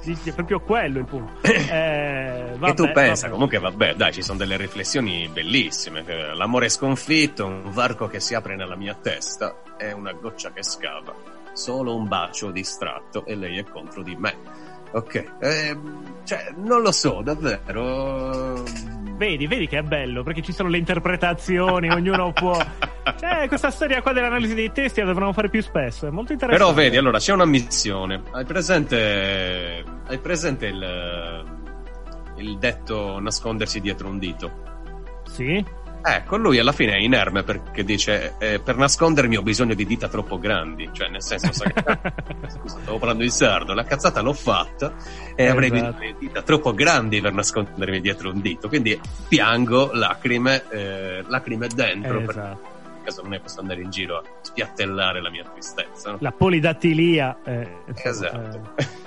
[0.00, 1.32] sì, sì, è proprio quello il punto.
[1.70, 3.32] Eh, che tu vabbè, pensa, vabbè.
[3.32, 6.04] comunque vabbè, dai, ci sono delle riflessioni bellissime.
[6.06, 10.62] Eh, L'amore sconfitto, un varco che si apre nella mia testa, è una goccia che
[10.62, 11.14] scava,
[11.52, 14.36] solo un bacio distratto e lei è contro di me.
[14.92, 18.64] Ok, ehm, cioè, non lo so, davvero.
[19.20, 22.56] Vedi, vedi che è bello, perché ci sono le interpretazioni, ognuno può...
[23.18, 26.72] Cioè, questa storia qua dell'analisi dei testi la dovremmo fare più spesso, è molto interessante.
[26.72, 28.22] Però vedi, allora c'è una missione.
[28.30, 31.44] Hai presente, hai presente il,
[32.36, 34.52] il detto nascondersi dietro un dito?
[35.24, 35.62] Sì?
[36.02, 40.08] Ecco, lui alla fine è inerme perché dice eh, per nascondermi ho bisogno di dita
[40.08, 42.12] troppo grandi, cioè nel senso, sa che-
[42.48, 44.94] scusa, stavo parlando in sardo, la cazzata l'ho fatta
[45.34, 45.92] e avrei Esatto.
[45.98, 51.66] bisogno di dita troppo grandi per nascondermi dietro un dito, quindi piango, lacrime, eh, lacrime
[51.68, 52.68] dentro, perché Esatto.
[52.96, 56.12] in caso non è posso andare in giro a spiattellare la mia tristezza.
[56.12, 56.16] no?
[56.20, 57.36] La polidattilia.
[57.44, 57.68] eh,
[58.02, 58.74] Esatto.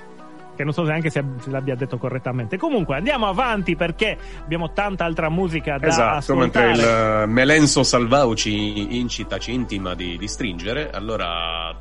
[0.54, 2.56] che non so neanche se, l'abbia detto correttamente.
[2.56, 7.16] Comunque, andiamo avanti perché abbiamo tanta altra musica da Esatto, mentre ascoltare.
[7.16, 11.74] il eh, Melenso Salvau ci incita, ci intima di, di stringere, allora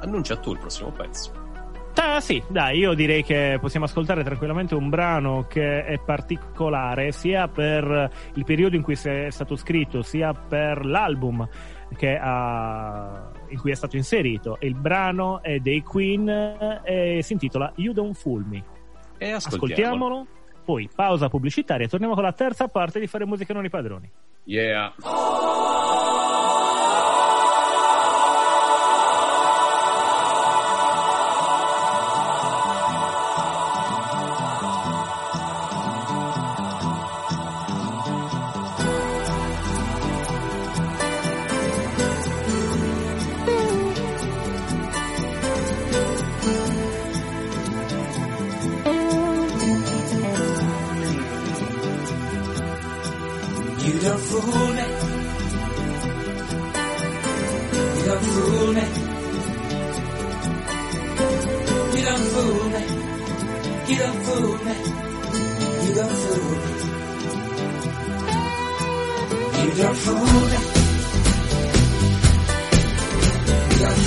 [0.00, 1.48] annuncia tu il prossimo pezzo.
[1.94, 7.46] Ah, sì, dai, io direi che possiamo ascoltare tranquillamente un brano che è particolare sia
[7.48, 11.46] per il periodo in cui è stato scritto, sia per l'album
[11.96, 14.56] che ha- in cui è stato inserito.
[14.60, 16.28] Il brano è dei Queen
[16.82, 18.64] e si intitola You Don't Fool Me.
[19.18, 19.36] E ascoltiamolo.
[19.36, 20.26] Ascoltiamolo,
[20.64, 24.10] poi pausa pubblicitaria e torniamo con la terza parte di Fare musica non i padroni.
[24.44, 24.94] Yeah.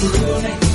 [0.04, 0.72] You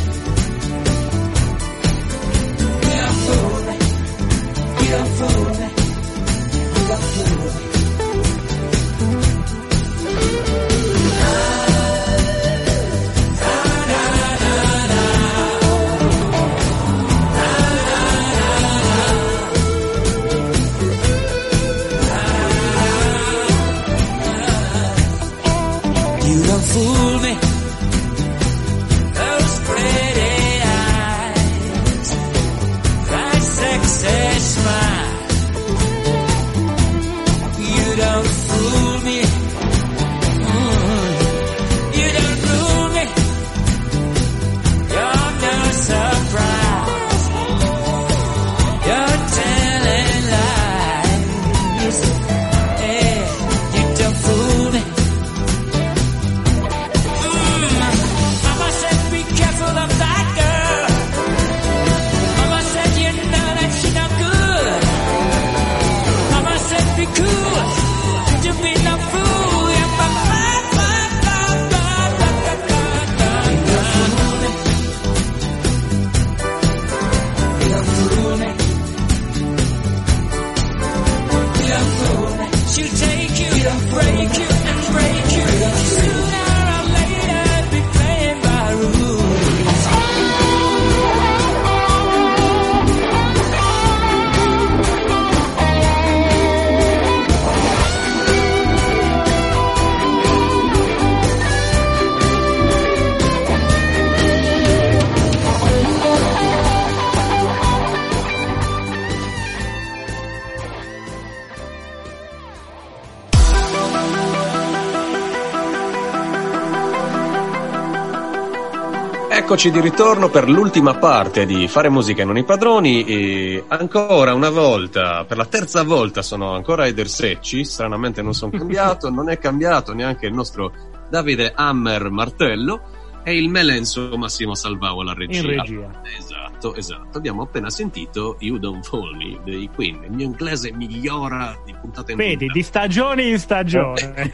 [119.49, 124.35] Eccoci di ritorno per l'ultima parte di Fare musica e non i padroni e ancora
[124.35, 129.31] una volta, per la terza volta sono ancora Eder Secci, stranamente non sono cambiato, non
[129.31, 130.71] è cambiato neanche il nostro
[131.09, 132.83] Davide Hammer Martello
[133.25, 135.41] e il Melenso Massimo Salvao alla regia.
[135.41, 136.03] In regia.
[136.19, 137.17] Esatto, esatto.
[137.17, 140.03] Abbiamo appena sentito You Don't Fool Me dei Queen.
[140.05, 142.53] Il mio inglese migliora di puntata in Vedi, puntata.
[142.53, 144.31] di stagione in stagione.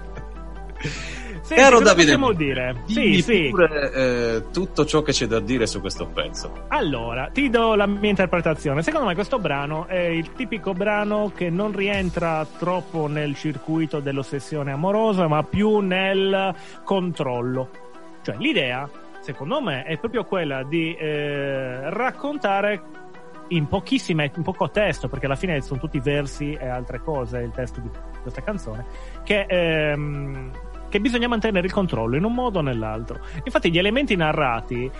[1.50, 2.82] Senti, Caro Davide, possiamo dire?
[2.84, 3.48] Sì, sì.
[3.50, 6.66] pure eh, tutto ciò che c'è da dire su questo pezzo.
[6.68, 8.84] Allora, ti do la mia interpretazione.
[8.84, 14.70] Secondo me questo brano è il tipico brano che non rientra troppo nel circuito dell'ossessione
[14.70, 17.68] amorosa, ma più nel controllo.
[18.22, 18.88] Cioè, l'idea,
[19.18, 22.80] secondo me, è proprio quella di eh, raccontare
[23.48, 27.50] in pochissime, in poco testo, perché alla fine sono tutti versi e altre cose, il
[27.50, 27.90] testo di
[28.22, 28.84] questa canzone,
[29.24, 30.52] che, ehm,
[30.90, 33.20] che bisogna mantenere il controllo in un modo o nell'altro.
[33.44, 34.90] Infatti gli elementi narrati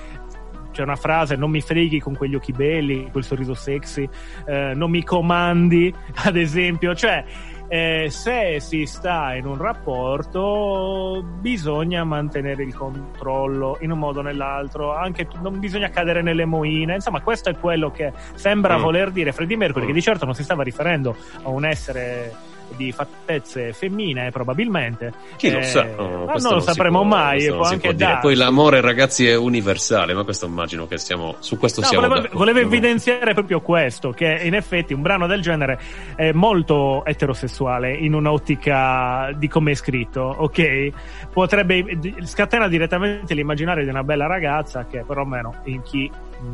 [0.72, 4.09] c'è una frase non mi freghi con quegli occhi belli, quel sorriso sexy,
[4.47, 5.93] eh, non mi comandi,
[6.24, 7.24] ad esempio, cioè
[7.66, 14.22] eh, se si sta in un rapporto bisogna mantenere il controllo in un modo o
[14.22, 18.82] nell'altro, anche non bisogna cadere nelle moine, insomma questo è quello che sembra Mm.
[18.82, 19.88] voler dire Freddie Mercury, Mm.
[19.88, 22.32] che di certo non si stava riferendo a un essere
[22.77, 25.12] di fattezze femminee probabilmente.
[25.37, 25.85] Chi lo Eh, sa?
[25.85, 28.18] ma No, non questo lo sapremo può- mai, può non anche può.
[28.21, 32.29] Poi l'amore, ragazzi, è universale, ma questo immagino che siamo su questo No, siamo volevo,
[32.33, 35.79] volevo evidenziare proprio questo, che in effetti un brano del genere
[36.16, 40.91] è molto eterosessuale in un'ottica di come è scritto, ok?
[41.33, 41.85] Potrebbe
[42.25, 46.47] scatena direttamente l'immaginario di una bella ragazza che perlomeno in chi mh,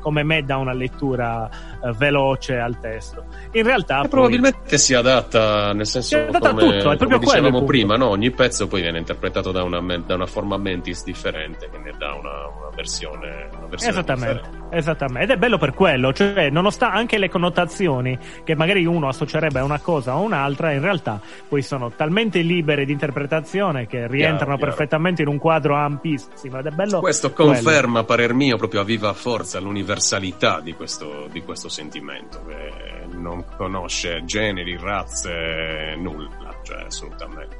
[0.00, 3.24] come me dà una lettura eh, veloce al testo.
[3.52, 7.18] In realtà poi- probabilmente si adatta, nel senso Si adatta a come, tutto, è proprio
[7.18, 8.08] come dicevamo prima, no?
[8.08, 12.14] ogni pezzo poi viene interpretato da una, da una forma mentis differente, che ne dà
[12.14, 14.76] una, una versione, una versione Esattamente, differente.
[14.76, 15.22] esattamente.
[15.22, 19.64] Ed è bello per quello, cioè, nonostante anche le connotazioni che magari uno associerebbe a
[19.64, 24.56] una cosa o a un'altra, in realtà poi sono talmente libere di interpretazione che rientrano
[24.56, 24.70] chiaro.
[24.70, 26.58] perfettamente in un quadro ampissimo.
[26.58, 27.00] Ed è bello.
[27.00, 27.52] Questo quello.
[27.52, 33.06] conferma, a parer mio, proprio a viva forza l'universalità di questo, di questo sentimento, che
[33.16, 37.56] non conosce generi, razze, nulla, cioè assolutamente.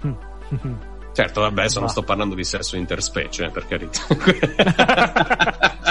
[1.12, 4.00] Certo, vabbè, adesso non sto parlando di sesso interspecie, eh, per carità.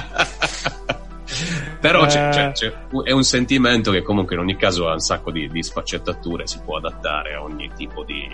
[1.80, 2.32] Però c'è, Eh.
[2.32, 5.64] c'è- c'è- è un sentimento che comunque in ogni caso ha un sacco di, di
[5.64, 8.28] sfaccettature, si può adattare a ogni tipo di,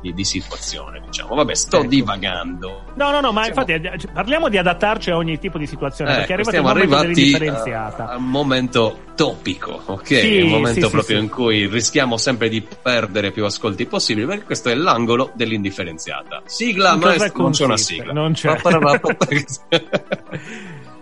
[0.00, 1.34] di- di situazione, diciamo.
[1.34, 1.86] Vabbè, sto Ecco.
[1.88, 2.82] divagando.
[2.94, 3.72] No, no, no, ma Siamo- infatti
[4.06, 6.96] eh, parliamo di adattarci a ogni tipo di situazione, perché è arrivato il stiamo momento
[6.96, 10.06] arrivati a, a un momento topico, ok?
[10.06, 11.22] Sì, un momento sì, proprio sì.
[11.22, 16.42] in cui rischiamo sempre di perdere più ascolti possibili, perché questo è l'angolo dell'indifferenziata.
[16.44, 18.12] Sigla, In cosa maestro, non c'è una sigla.
[18.12, 18.54] Non c'è.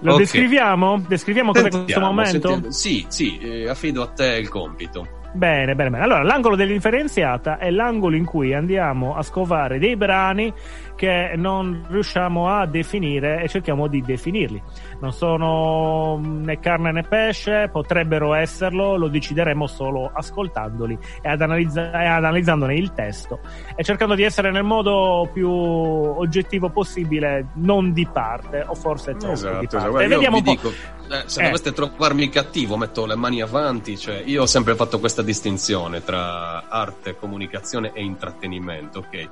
[0.01, 0.19] Lo Ok.
[0.19, 1.03] descriviamo?
[1.09, 2.49] Descriviamo cos'è questo Sentiamo, momento?
[2.49, 2.71] sentiamo.
[2.71, 5.07] Sì, sì, eh, affido a te il compito.
[5.35, 6.05] Bene, bene, bene.
[6.05, 10.53] Allora, l'angolo dell'indifferenziata è l'angolo in cui andiamo a scovare dei brani
[10.97, 14.63] che non riusciamo a definire e cerchiamo di definirli.
[15.01, 21.91] Non sono né carne né pesce, potrebbero esserlo, lo decideremo solo ascoltandoli e, ad analizza-
[22.01, 23.41] e analizzandone il testo
[23.75, 29.33] e cercando di essere nel modo più oggettivo possibile, non di parte o forse troppo
[29.35, 29.77] Esatto, di esatto.
[29.77, 29.91] parte.
[29.91, 30.51] Guarda, E vediamo un po'.
[30.51, 31.45] dico, eh, se Eh.
[31.45, 33.99] doveste trovarmi cattivo, metto le mani avanti.
[33.99, 39.29] Cioè, io ho sempre fatto questa distinzione tra arte, comunicazione e intrattenimento, ok?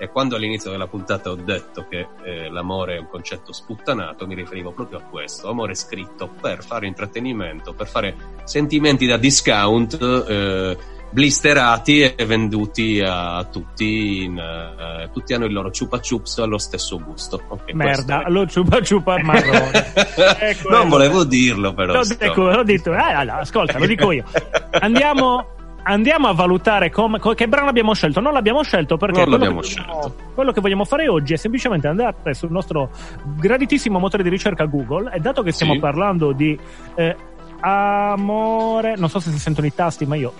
[0.00, 4.34] E quando all'inizio della puntata ho detto che eh, l'amore è un concetto sputtanato, mi
[4.34, 5.50] riferivo proprio a questo.
[5.50, 10.76] Amore scritto per fare intrattenimento, per fare sentimenti da discount, eh,
[11.10, 14.24] blisterati e venduti a tutti.
[14.24, 17.42] In, eh, tutti hanno il loro chupa chups allo stesso gusto.
[17.48, 19.88] Ok, Merda, lo ciupa ciupa marrone.
[20.40, 22.02] Ecco, non volevo dirlo, però.
[22.02, 24.24] Sto- ecco, l'ho detto, eh, allora, ascolta, lo dico io.
[24.70, 28.20] Andiamo, andiamo a valutare come, co- che brano abbiamo scelto.
[28.20, 30.32] Non l'abbiamo scelto perché Non quello, l'abbiamo che vogliamo, scelto.
[30.34, 32.90] quello che vogliamo fare oggi è semplicemente andare sul nostro
[33.36, 35.12] graditissimo motore di ricerca Google.
[35.12, 35.78] E dato che stiamo Sì.
[35.78, 36.58] parlando di
[36.94, 37.16] eh,
[37.60, 40.32] amore, non so se si sentono i tasti, ma io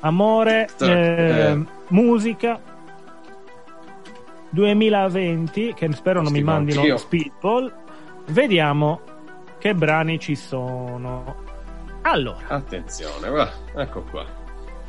[0.00, 1.64] amore, eh, eh.
[1.88, 2.60] musica.
[4.52, 6.96] 2020 che spero non mi mandino anch'io.
[6.96, 7.72] speedball
[8.30, 9.00] vediamo
[9.58, 11.36] che brani ci sono
[12.02, 14.24] allora Attenzione, va, ecco qua.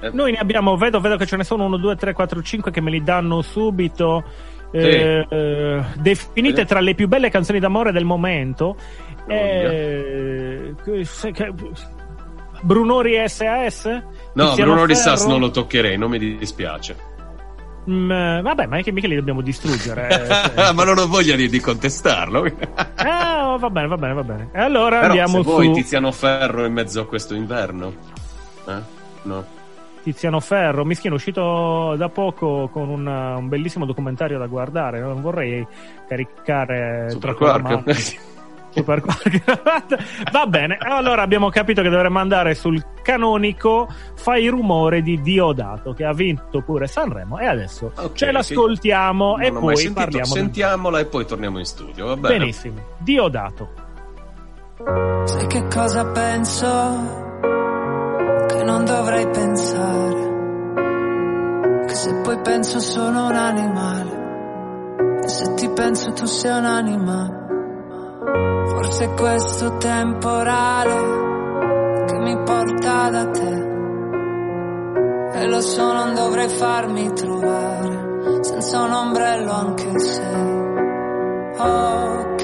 [0.01, 2.71] Eh, noi ne abbiamo vedo, vedo che ce ne sono 1 2 3 4 5
[2.71, 4.23] che me li danno subito
[4.71, 6.67] eh, eh, definite Sì.
[6.67, 8.75] tra le più belle canzoni d'amore del momento
[9.27, 11.53] eh, che- se- che-
[12.63, 13.85] Brunori SAS
[14.33, 15.31] no, Tiziano Bruno Rissas Ferro?
[15.31, 16.95] non lo toccherei, non mi dispiace.
[17.89, 20.71] Mm, vabbè ma è che mica li dobbiamo distruggere eh.
[20.73, 22.45] Ma non ho voglia di, di contestarlo.
[23.03, 26.63] Ah, va bene va bene va bene e allora Però andiamo se su Tiziano Ferro
[26.65, 27.91] in mezzo a questo inverno.
[28.67, 28.99] Eh?
[29.23, 29.45] No.
[30.03, 34.99] Tiziano Ferro, mischino, è uscito da poco con un, un bellissimo documentario da guardare.
[34.99, 35.65] Non vorrei
[36.07, 37.61] caricare Super Quark.
[37.61, 37.83] mano.
[38.73, 40.29] Super Quark.
[40.31, 46.05] Va bene, allora abbiamo capito che dovremmo andare sul canonico Fai rumore di Diodato che
[46.05, 49.99] ha vinto pure Sanremo e adesso Ok, ce l'ascoltiamo e Non ho mai poi sentito.
[49.99, 50.25] parliamo.
[50.25, 52.37] Sentiamola e poi torniamo in studio, va bene?
[52.37, 53.69] Benissimo, Diodato.
[55.25, 57.19] Sai che cosa penso?
[58.47, 60.29] Che non dovrei pensare.
[61.87, 64.19] Che se poi penso sono un animale.
[65.23, 67.39] E se ti penso tu sei un animale.
[68.67, 71.19] Forse è questo temporale
[72.05, 73.69] che mi porta da te.
[75.33, 78.09] E lo so, non dovrei farmi trovare
[78.41, 80.21] senza un ombrello anche se
[81.57, 82.35] ho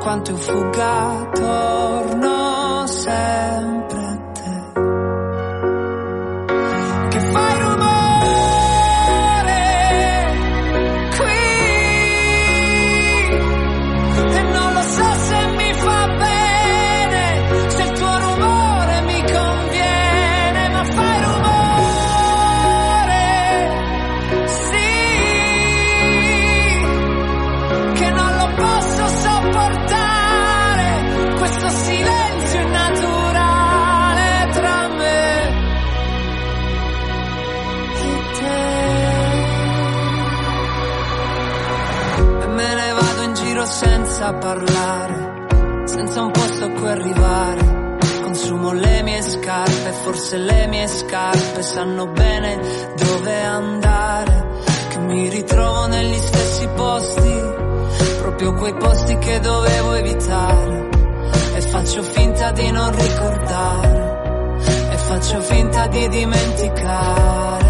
[0.00, 3.69] quanto io fugga torno sempre
[51.60, 52.58] scarpe sanno bene
[52.96, 54.46] dove andare
[54.88, 57.58] che mi ritrovo negli stessi posti
[58.18, 60.88] proprio quei posti che dovevo evitare.
[61.54, 64.58] E faccio finta di non ricordare
[64.90, 67.69] e faccio finta di dimenticare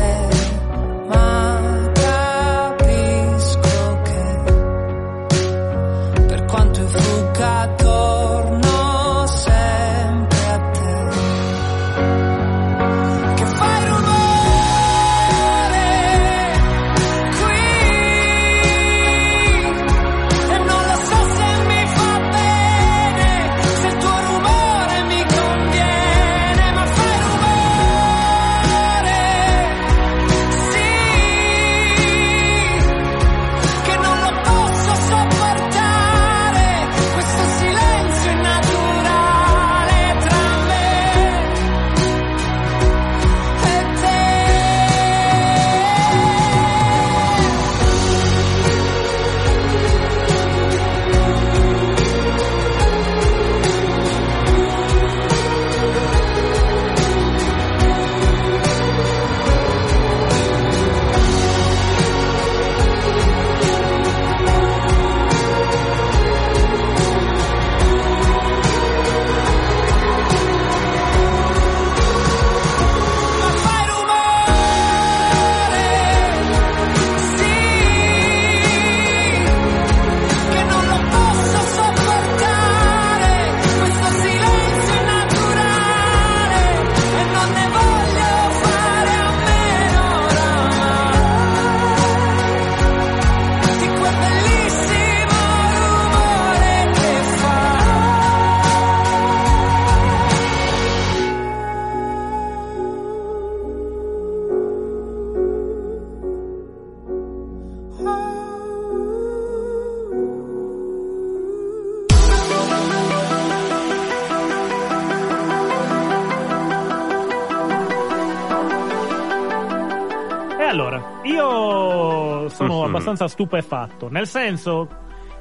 [123.10, 124.88] abbastanza stupefatto, nel senso,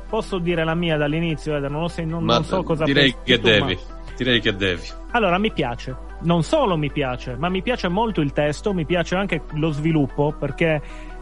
[0.10, 3.14] posso dire la mia dall'inizio, Eder, non, lo so, non, Ma non so cosa direi
[3.14, 3.80] pensi che tu, ma- devi.
[4.18, 4.82] Direi che devi.
[5.12, 5.96] Allora, mi piace.
[6.22, 10.36] Non solo mi piace, ma mi piace molto il testo, mi piace anche lo sviluppo,
[10.38, 10.82] perché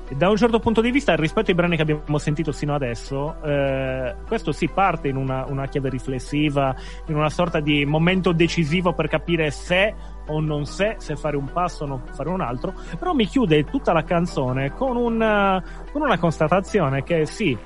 [0.09, 4.15] da un certo punto di vista, rispetto ai brani che abbiamo sentito sino adesso, eh,
[4.25, 6.75] questo si parte in una, una chiave riflessiva,
[7.07, 9.93] in una sorta di momento decisivo per capire se
[10.27, 13.65] o non se, se fare un passo o non fare un altro, però mi chiude
[13.65, 15.61] tutta la canzone con, un,
[15.91, 17.57] con una constatazione che sì,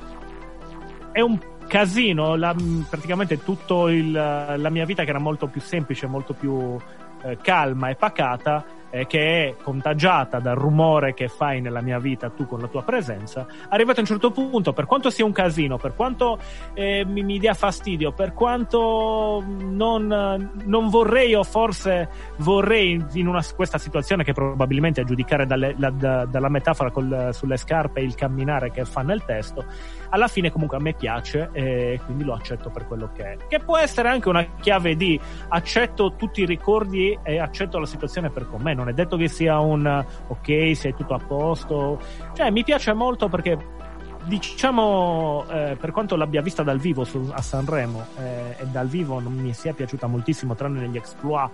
[1.12, 2.56] è un casino, la-
[2.90, 6.78] praticamente tutta la mia vita che era molto più semplice, molto più
[7.24, 12.30] eh, calma e pacata, eh, che è contagiata dal rumore che fai nella mia vita
[12.30, 15.78] tu con la tua presenza, arrivato a un certo punto, per quanto sia un casino,
[15.78, 16.38] per quanto
[16.74, 23.44] eh, mi, mi dia fastidio, per quanto non, non vorrei o forse vorrei in una,
[23.56, 28.04] questa situazione che probabilmente a giudicare dalle- la- da- dalla metafora col- sulle scarpe e
[28.04, 29.66] il camminare che fa nel testo,
[30.12, 33.38] alla fine comunque a me piace e quindi lo accetto per quello che è.
[33.48, 38.30] Che può essere anche una chiave di accetto tutti i ricordi e accetto la situazione
[38.30, 38.74] per com'è.
[38.74, 42.00] Non è detto che sia un ok, sei tutto a posto.
[42.34, 43.80] Cioè, mi piace molto perché
[44.24, 49.20] diciamo eh, per quanto l'abbia vista dal vivo su- a Sanremo eh, e dal vivo
[49.20, 51.50] non mi sia piaciuta moltissimo tranne negli exploit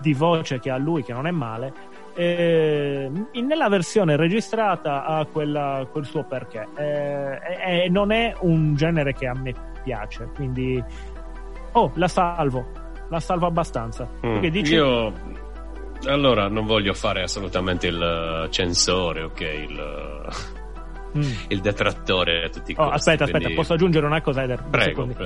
[0.00, 1.72] di voce che ha lui che non è male
[2.18, 8.74] eh, nella versione registrata ha quella- quel suo perché eh, e, e non è un
[8.74, 9.54] genere che a me
[9.84, 10.82] piace quindi
[11.72, 12.66] oh la salvo
[13.08, 14.44] la salvo abbastanza Mm.
[14.46, 14.74] Dici?
[14.74, 15.12] Io
[16.06, 18.00] allora non voglio fare assolutamente il
[18.46, 20.26] eh, censore, ok, il,
[21.16, 21.22] Mm.
[21.48, 22.94] il detrattore a tutti i Oh, costi.
[22.96, 25.06] aspetta aspetta quindi- posso aggiungere una cosa Eder Prego.
[25.06, 25.16] secondi.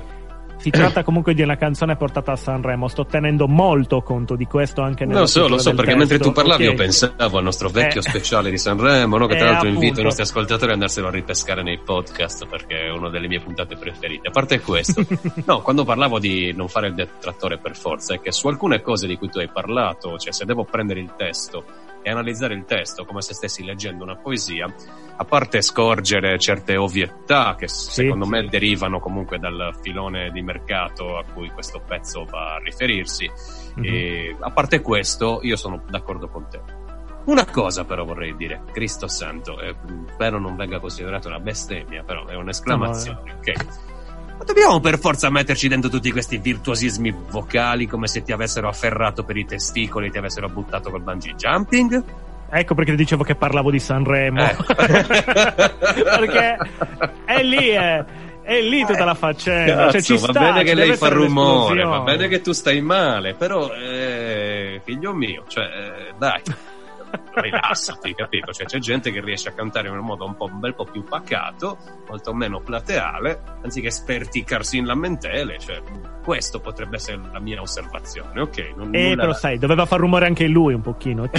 [0.63, 2.87] Si tratta comunque di una canzone portata a Sanremo.
[2.89, 6.33] Sto tenendo molto conto di questo anche nella Lo so, lo so, perché mentre testo.
[6.33, 6.71] tu parlavi Ok.
[6.71, 8.09] io pensavo al nostro vecchio Eh.
[8.09, 9.27] speciale di Sanremo, no?
[9.27, 10.01] che tra Eh, l'altro invito appunto.
[10.01, 13.77] i nostri ascoltatori ad andarselo a ripescare nei podcast perché è una delle mie puntate
[13.77, 14.29] preferite.
[14.29, 15.05] A parte questo,
[15.47, 19.07] no, quando parlavo di non fare il detrattore per forza, è che su alcune cose
[19.07, 21.65] di cui tu hai parlato, cioè se devo prendere il testo
[22.03, 24.73] e analizzare il testo come se stessi leggendo una poesia,
[25.17, 31.25] a parte scorgere certe ovvietà che secondo me derivano comunque dal filone di mercato a
[31.33, 33.31] cui questo pezzo va a riferirsi,
[33.77, 33.85] Mhm.
[33.85, 36.61] e a parte questo, io sono d'accordo con te.
[37.25, 39.77] Una cosa però vorrei dire, Cristo Santo, eh,
[40.13, 43.53] spero non venga considerata una bestemmia, però è un'esclamazione, ok?
[44.39, 49.25] Ma dobbiamo per forza metterci dentro tutti questi virtuosismi vocali come se ti avessero afferrato
[49.25, 52.05] per i testicoli e ti avessero buttato col bungee jumping?
[52.55, 54.43] Ecco perché dicevo che parlavo di Sanremo.
[54.43, 54.57] Eh.
[54.77, 56.59] perché
[57.25, 58.05] è lì, è,
[58.43, 59.75] è lì tutta la faccenda.
[59.75, 62.83] Cazzo, cioè, ci va sta, bene che lei fa rumore, va bene che tu stai
[62.83, 66.43] male, però, eh, figlio mio, cioè, eh, dai,
[67.35, 68.53] rilassati, capito?
[68.53, 70.85] Cioè, c'è gente che riesce a cantare in un modo un, po', un bel po'
[70.85, 75.83] più pacato, molto meno plateale, anziché sperticarsi in lamentele, cioè,
[76.23, 78.73] questo potrebbe essere la mia osservazione, ok?
[78.77, 81.29] Non, Eh, però sai, doveva far rumore anche lui un pochino.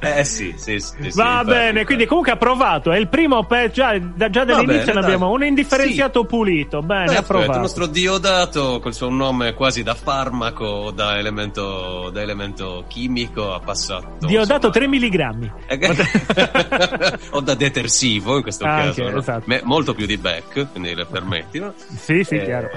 [0.00, 1.84] eh sì, sì, sì, sì, Va infatti, bene, infatti.
[1.86, 2.90] quindi comunque approvato.
[2.90, 3.72] È il primo pezzo.
[3.72, 6.82] Già, da- già dall'inizio ne abbiamo un indifferenziato pulito.
[6.82, 7.58] Bene, il approvato.
[7.58, 13.79] nostro Diodato col suo nome quasi da farmaco, da elemento, da elemento chimico, ha passato.
[14.18, 15.52] Diodato insomma, 3 milligrammi.
[17.30, 19.18] o da detersivo in questo Anche, caso, no?
[19.18, 19.60] esatto.
[19.64, 21.74] Molto più di back, quindi le permetti, no?
[21.76, 22.68] Sì, sì, Eh, chiaro.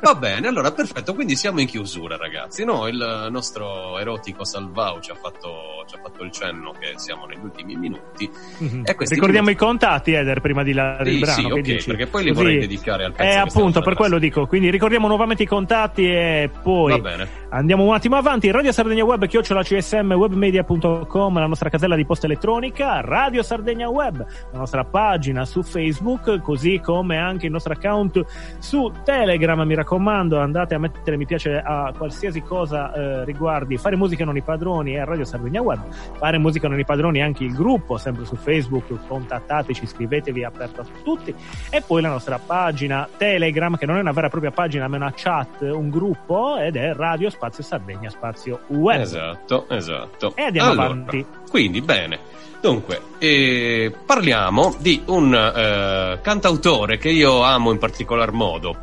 [0.00, 2.86] Va bene, allora perfetto, quindi siamo in chiusura ragazzi, no?
[2.88, 7.42] Il nostro erotico Salvau ci ha fatto, ci ha fatto il cenno che siamo negli
[7.42, 8.28] ultimi minuti.
[8.28, 11.38] Questi Ricordiamo minuti- i contatti, Eder, prima di la, del Sì, brano.
[11.40, 11.86] sì, ok, dici?
[11.88, 14.46] perché poi li Così- vorrei dedicare al pezzo Eh, appunto, per quello dico.
[14.46, 17.02] Quindi ricordiamo nuovamente i contatti e poi
[17.50, 18.50] andiamo un attimo avanti.
[18.50, 24.24] Radio Sardegna Web, chiocciola CSM, webmedia.com, la nostra casella di posta elettronica, Radio Sardegna Web,
[24.52, 28.24] la nostra pagina su Facebook, così come anche il nostro account
[28.58, 29.60] su Telegram.
[29.60, 34.36] Mi raccomando, andate a mettere mi piace a qualsiasi cosa eh, riguardi fare musica non
[34.36, 35.80] i padroni e a Radio Sardegna Web.
[36.16, 40.80] Fare musica non i padroni anche il gruppo, sempre su Facebook, contattateci, iscrivetevi, è aperto
[40.80, 41.34] a tutti.
[41.70, 44.96] E poi la nostra pagina Telegram, che non è una vera e propria pagina, ma
[44.96, 49.00] è una chat, un gruppo, ed è Radio Spazio Sardegna Spazio Web.
[49.00, 50.32] Esatto, esatto.
[50.36, 51.24] E andiamo Allora, avanti.
[51.50, 52.42] Quindi, bene.
[52.64, 58.78] Dunque, eh, parliamo di un eh, cantautore che io amo in particolar modo,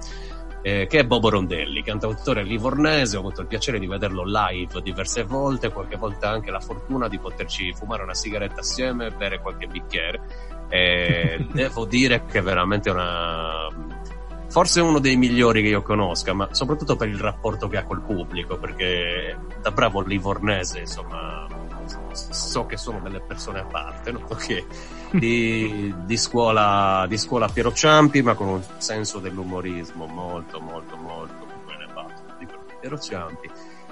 [0.61, 3.17] eh, che è Bobo Rondelli, cantautore livornese.
[3.17, 7.17] Ho avuto il piacere di vederlo live diverse volte, qualche volta anche la fortuna di
[7.19, 10.21] poterci fumare una sigaretta assieme bere qualche bicchiere.
[10.69, 13.67] E devo dire che è veramente una.
[14.47, 18.01] Forse uno dei migliori che io conosca, ma soprattutto per il rapporto che ha col
[18.01, 21.47] pubblico, perché da bravo livornese, insomma,
[22.11, 24.21] so che sono delle persone a parte, no?
[24.27, 24.65] okay.
[25.11, 31.47] Di, di, scuola, di scuola Piero Ciampi, ma con un senso dell'umorismo molto, molto, molto
[31.67, 32.47] elevato di
[32.79, 33.49] Piero Ciampi.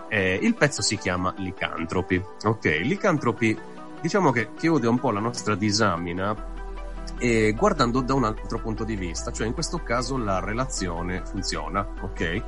[0.07, 2.21] Eh, il pezzo si chiama Licantropi.
[2.43, 3.57] Ok, Licantropi,
[4.01, 6.35] diciamo che chiude un po' la nostra disamina
[7.17, 11.85] e guardando da un altro punto di vista, cioè in questo caso la relazione funziona,
[12.01, 12.43] ok?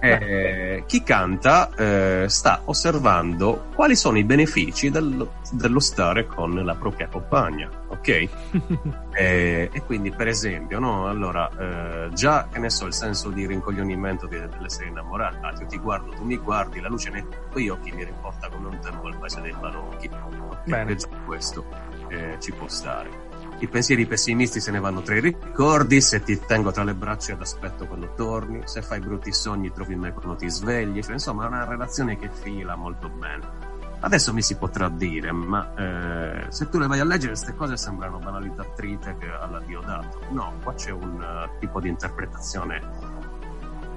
[0.00, 6.74] Eh, chi canta eh, sta osservando quali sono i benefici del, dello stare con la
[6.74, 8.08] propria compagna, ok?
[9.12, 11.08] eh, e quindi, per esempio, no?
[11.08, 15.66] allora, eh, già che ne so, il senso di rincoglionimento di, dell'essere innamorato, ah, io
[15.66, 19.06] ti guardo, tu mi guardi, la luce nei tuoi occhi mi riporta come un tempo
[19.06, 20.10] al paese dei balocchi,
[20.66, 20.94] okay?
[20.94, 21.64] già questo
[22.08, 23.23] eh, ci può stare.
[23.64, 27.32] I pensieri pessimisti se ne vanno tra i ricordi, se ti tengo tra le braccia
[27.32, 31.44] ed aspetto quando torni, se fai brutti sogni trovi me quando ti svegli, cioè, insomma
[31.44, 33.72] è una relazione che fila molto bene.
[34.00, 37.78] Adesso mi si potrà dire, ma eh, se tu le vai a leggere queste cose
[37.78, 40.20] sembrano banalità trite alla Diodato.
[40.28, 42.82] No, qua c'è un uh, tipo di interpretazione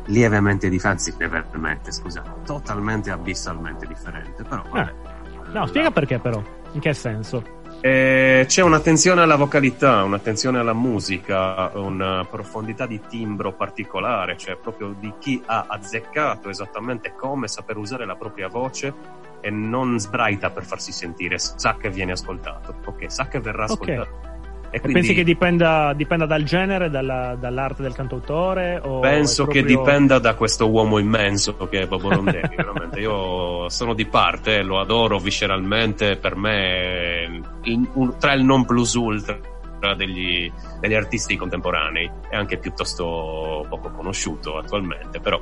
[0.06, 4.90] lievemente differente, lievemente, scusa, totalmente abissalmente differente, però vabbè.
[4.90, 5.52] Eh.
[5.52, 6.42] No, spiega perché però,
[6.72, 7.44] in che senso?
[7.80, 14.96] Eh, c'è un'attenzione alla vocalità, un'attenzione alla musica, una profondità di timbro particolare, cioè proprio
[15.00, 18.94] di chi ha azzeccato esattamente come saper usare la propria voce
[19.42, 24.18] e non sbraita per farsi sentire, sa che viene ascoltato, ok, sa che verrà ascoltato.
[24.22, 24.37] Okay.
[24.70, 25.00] E, quindi...
[25.00, 28.82] pensi che dipenda, dipenda dal genere, dalla, dall'arte del cantautore?
[29.02, 29.64] penso proprio...
[29.64, 33.00] che dipenda da questo uomo immenso che è Bobo Rondelli, veramente.
[33.00, 38.94] Io sono di parte, lo adoro visceralmente, per me il, un, tra il non plus
[38.94, 39.40] ultra
[39.96, 45.40] degli, degli artisti contemporanei è anche piuttosto poco conosciuto attualmente, però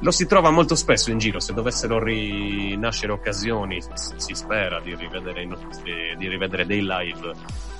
[0.00, 5.44] lo si trova molto spesso in giro, se dovessero rinascere occasioni si spera di rivedere,
[5.44, 7.32] nostri, di rivedere dei live,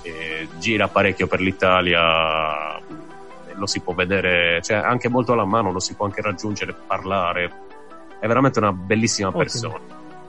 [0.05, 2.79] eh, gira parecchio per l'Italia,
[3.53, 7.51] lo si può vedere, cioè anche molto alla mano, lo si può anche raggiungere, parlare,
[8.19, 9.43] è veramente una bellissima Ottimo.
[9.43, 9.79] persona.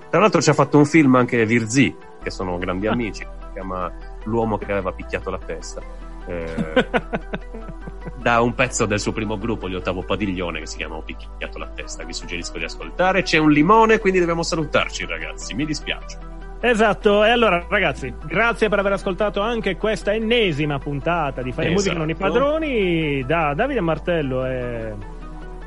[0.09, 2.93] Tra l'altro ci ha fatto un film anche Virzi, che sono grandi ah.
[2.93, 3.93] amici, si chiama
[4.25, 5.81] L'uomo che aveva picchiato la testa.
[6.27, 6.89] Eh,
[8.17, 11.59] da un pezzo del suo primo gruppo, gli Ottavo Padiglione, che si chiama Ho picchiato
[11.59, 12.05] la testa.
[12.05, 13.23] Vi suggerisco di ascoltare.
[13.23, 15.55] C'è un limone, quindi dobbiamo salutarci, ragazzi.
[15.55, 16.36] Mi dispiace.
[16.69, 21.81] Esatto, e allora ragazzi, grazie per aver ascoltato anche questa ennesima puntata di Fare esatto.
[21.81, 24.93] Musica Non i Padroni da Davide Martello e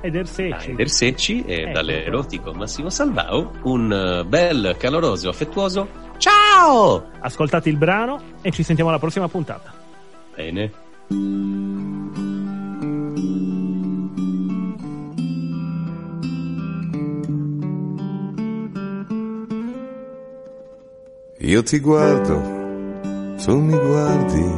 [0.02, 0.72] Eder Secci.
[0.72, 1.72] Eder Secci e ecco.
[1.72, 5.88] dall'erotico Massimo Salvao un eh, bel, caloroso, affettuoso
[6.18, 7.12] ciao!
[7.20, 9.74] Ascoltate il brano e ci sentiamo alla prossima puntata.
[10.36, 11.78] Bene.
[21.42, 22.36] Io ti guardo,
[23.42, 24.52] tu mi guardi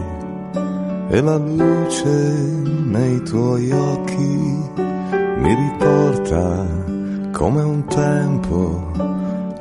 [1.09, 4.69] e la luce nei tuoi occhi
[5.37, 6.65] mi riporta
[7.33, 8.91] come un tempo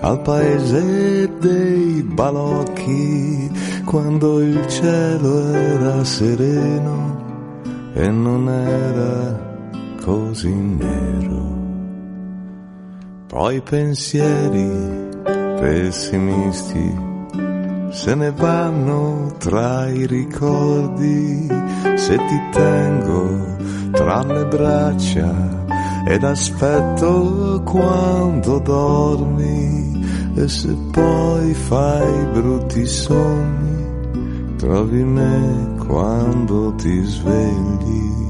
[0.01, 3.51] al paese dei balocchi
[3.85, 11.59] quando il cielo era sereno e non era così nero.
[13.27, 14.71] Poi pensieri
[15.61, 17.09] pessimisti
[17.91, 21.49] se ne vanno tra i ricordi
[21.97, 23.57] se ti tengo
[23.93, 25.35] tra le braccia
[26.07, 33.87] ed aspetto quando dormi e se poi fai brutti sogni
[34.57, 38.30] trovi me quando ti svegli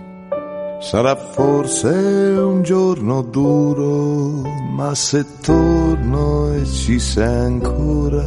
[0.81, 4.41] Sarà forse un giorno duro,
[4.75, 8.25] ma se torno e ci sei ancora,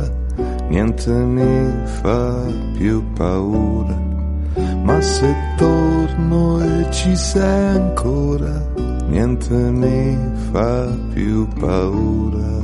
[0.68, 2.46] niente mi fa
[2.78, 4.00] più paura.
[4.84, 8.64] Ma se torno e ci sei ancora,
[9.08, 10.16] niente mi
[10.52, 12.62] fa più paura.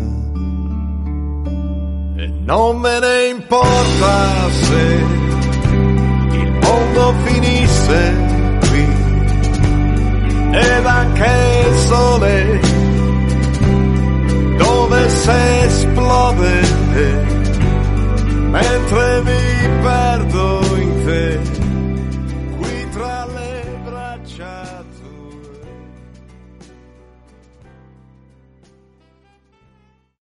[2.16, 5.05] E non me ne importa se
[6.30, 8.30] il mondo finisse
[10.53, 12.61] ed anche il sole
[14.59, 16.61] dove se esplode
[18.51, 20.61] mentre mi perdo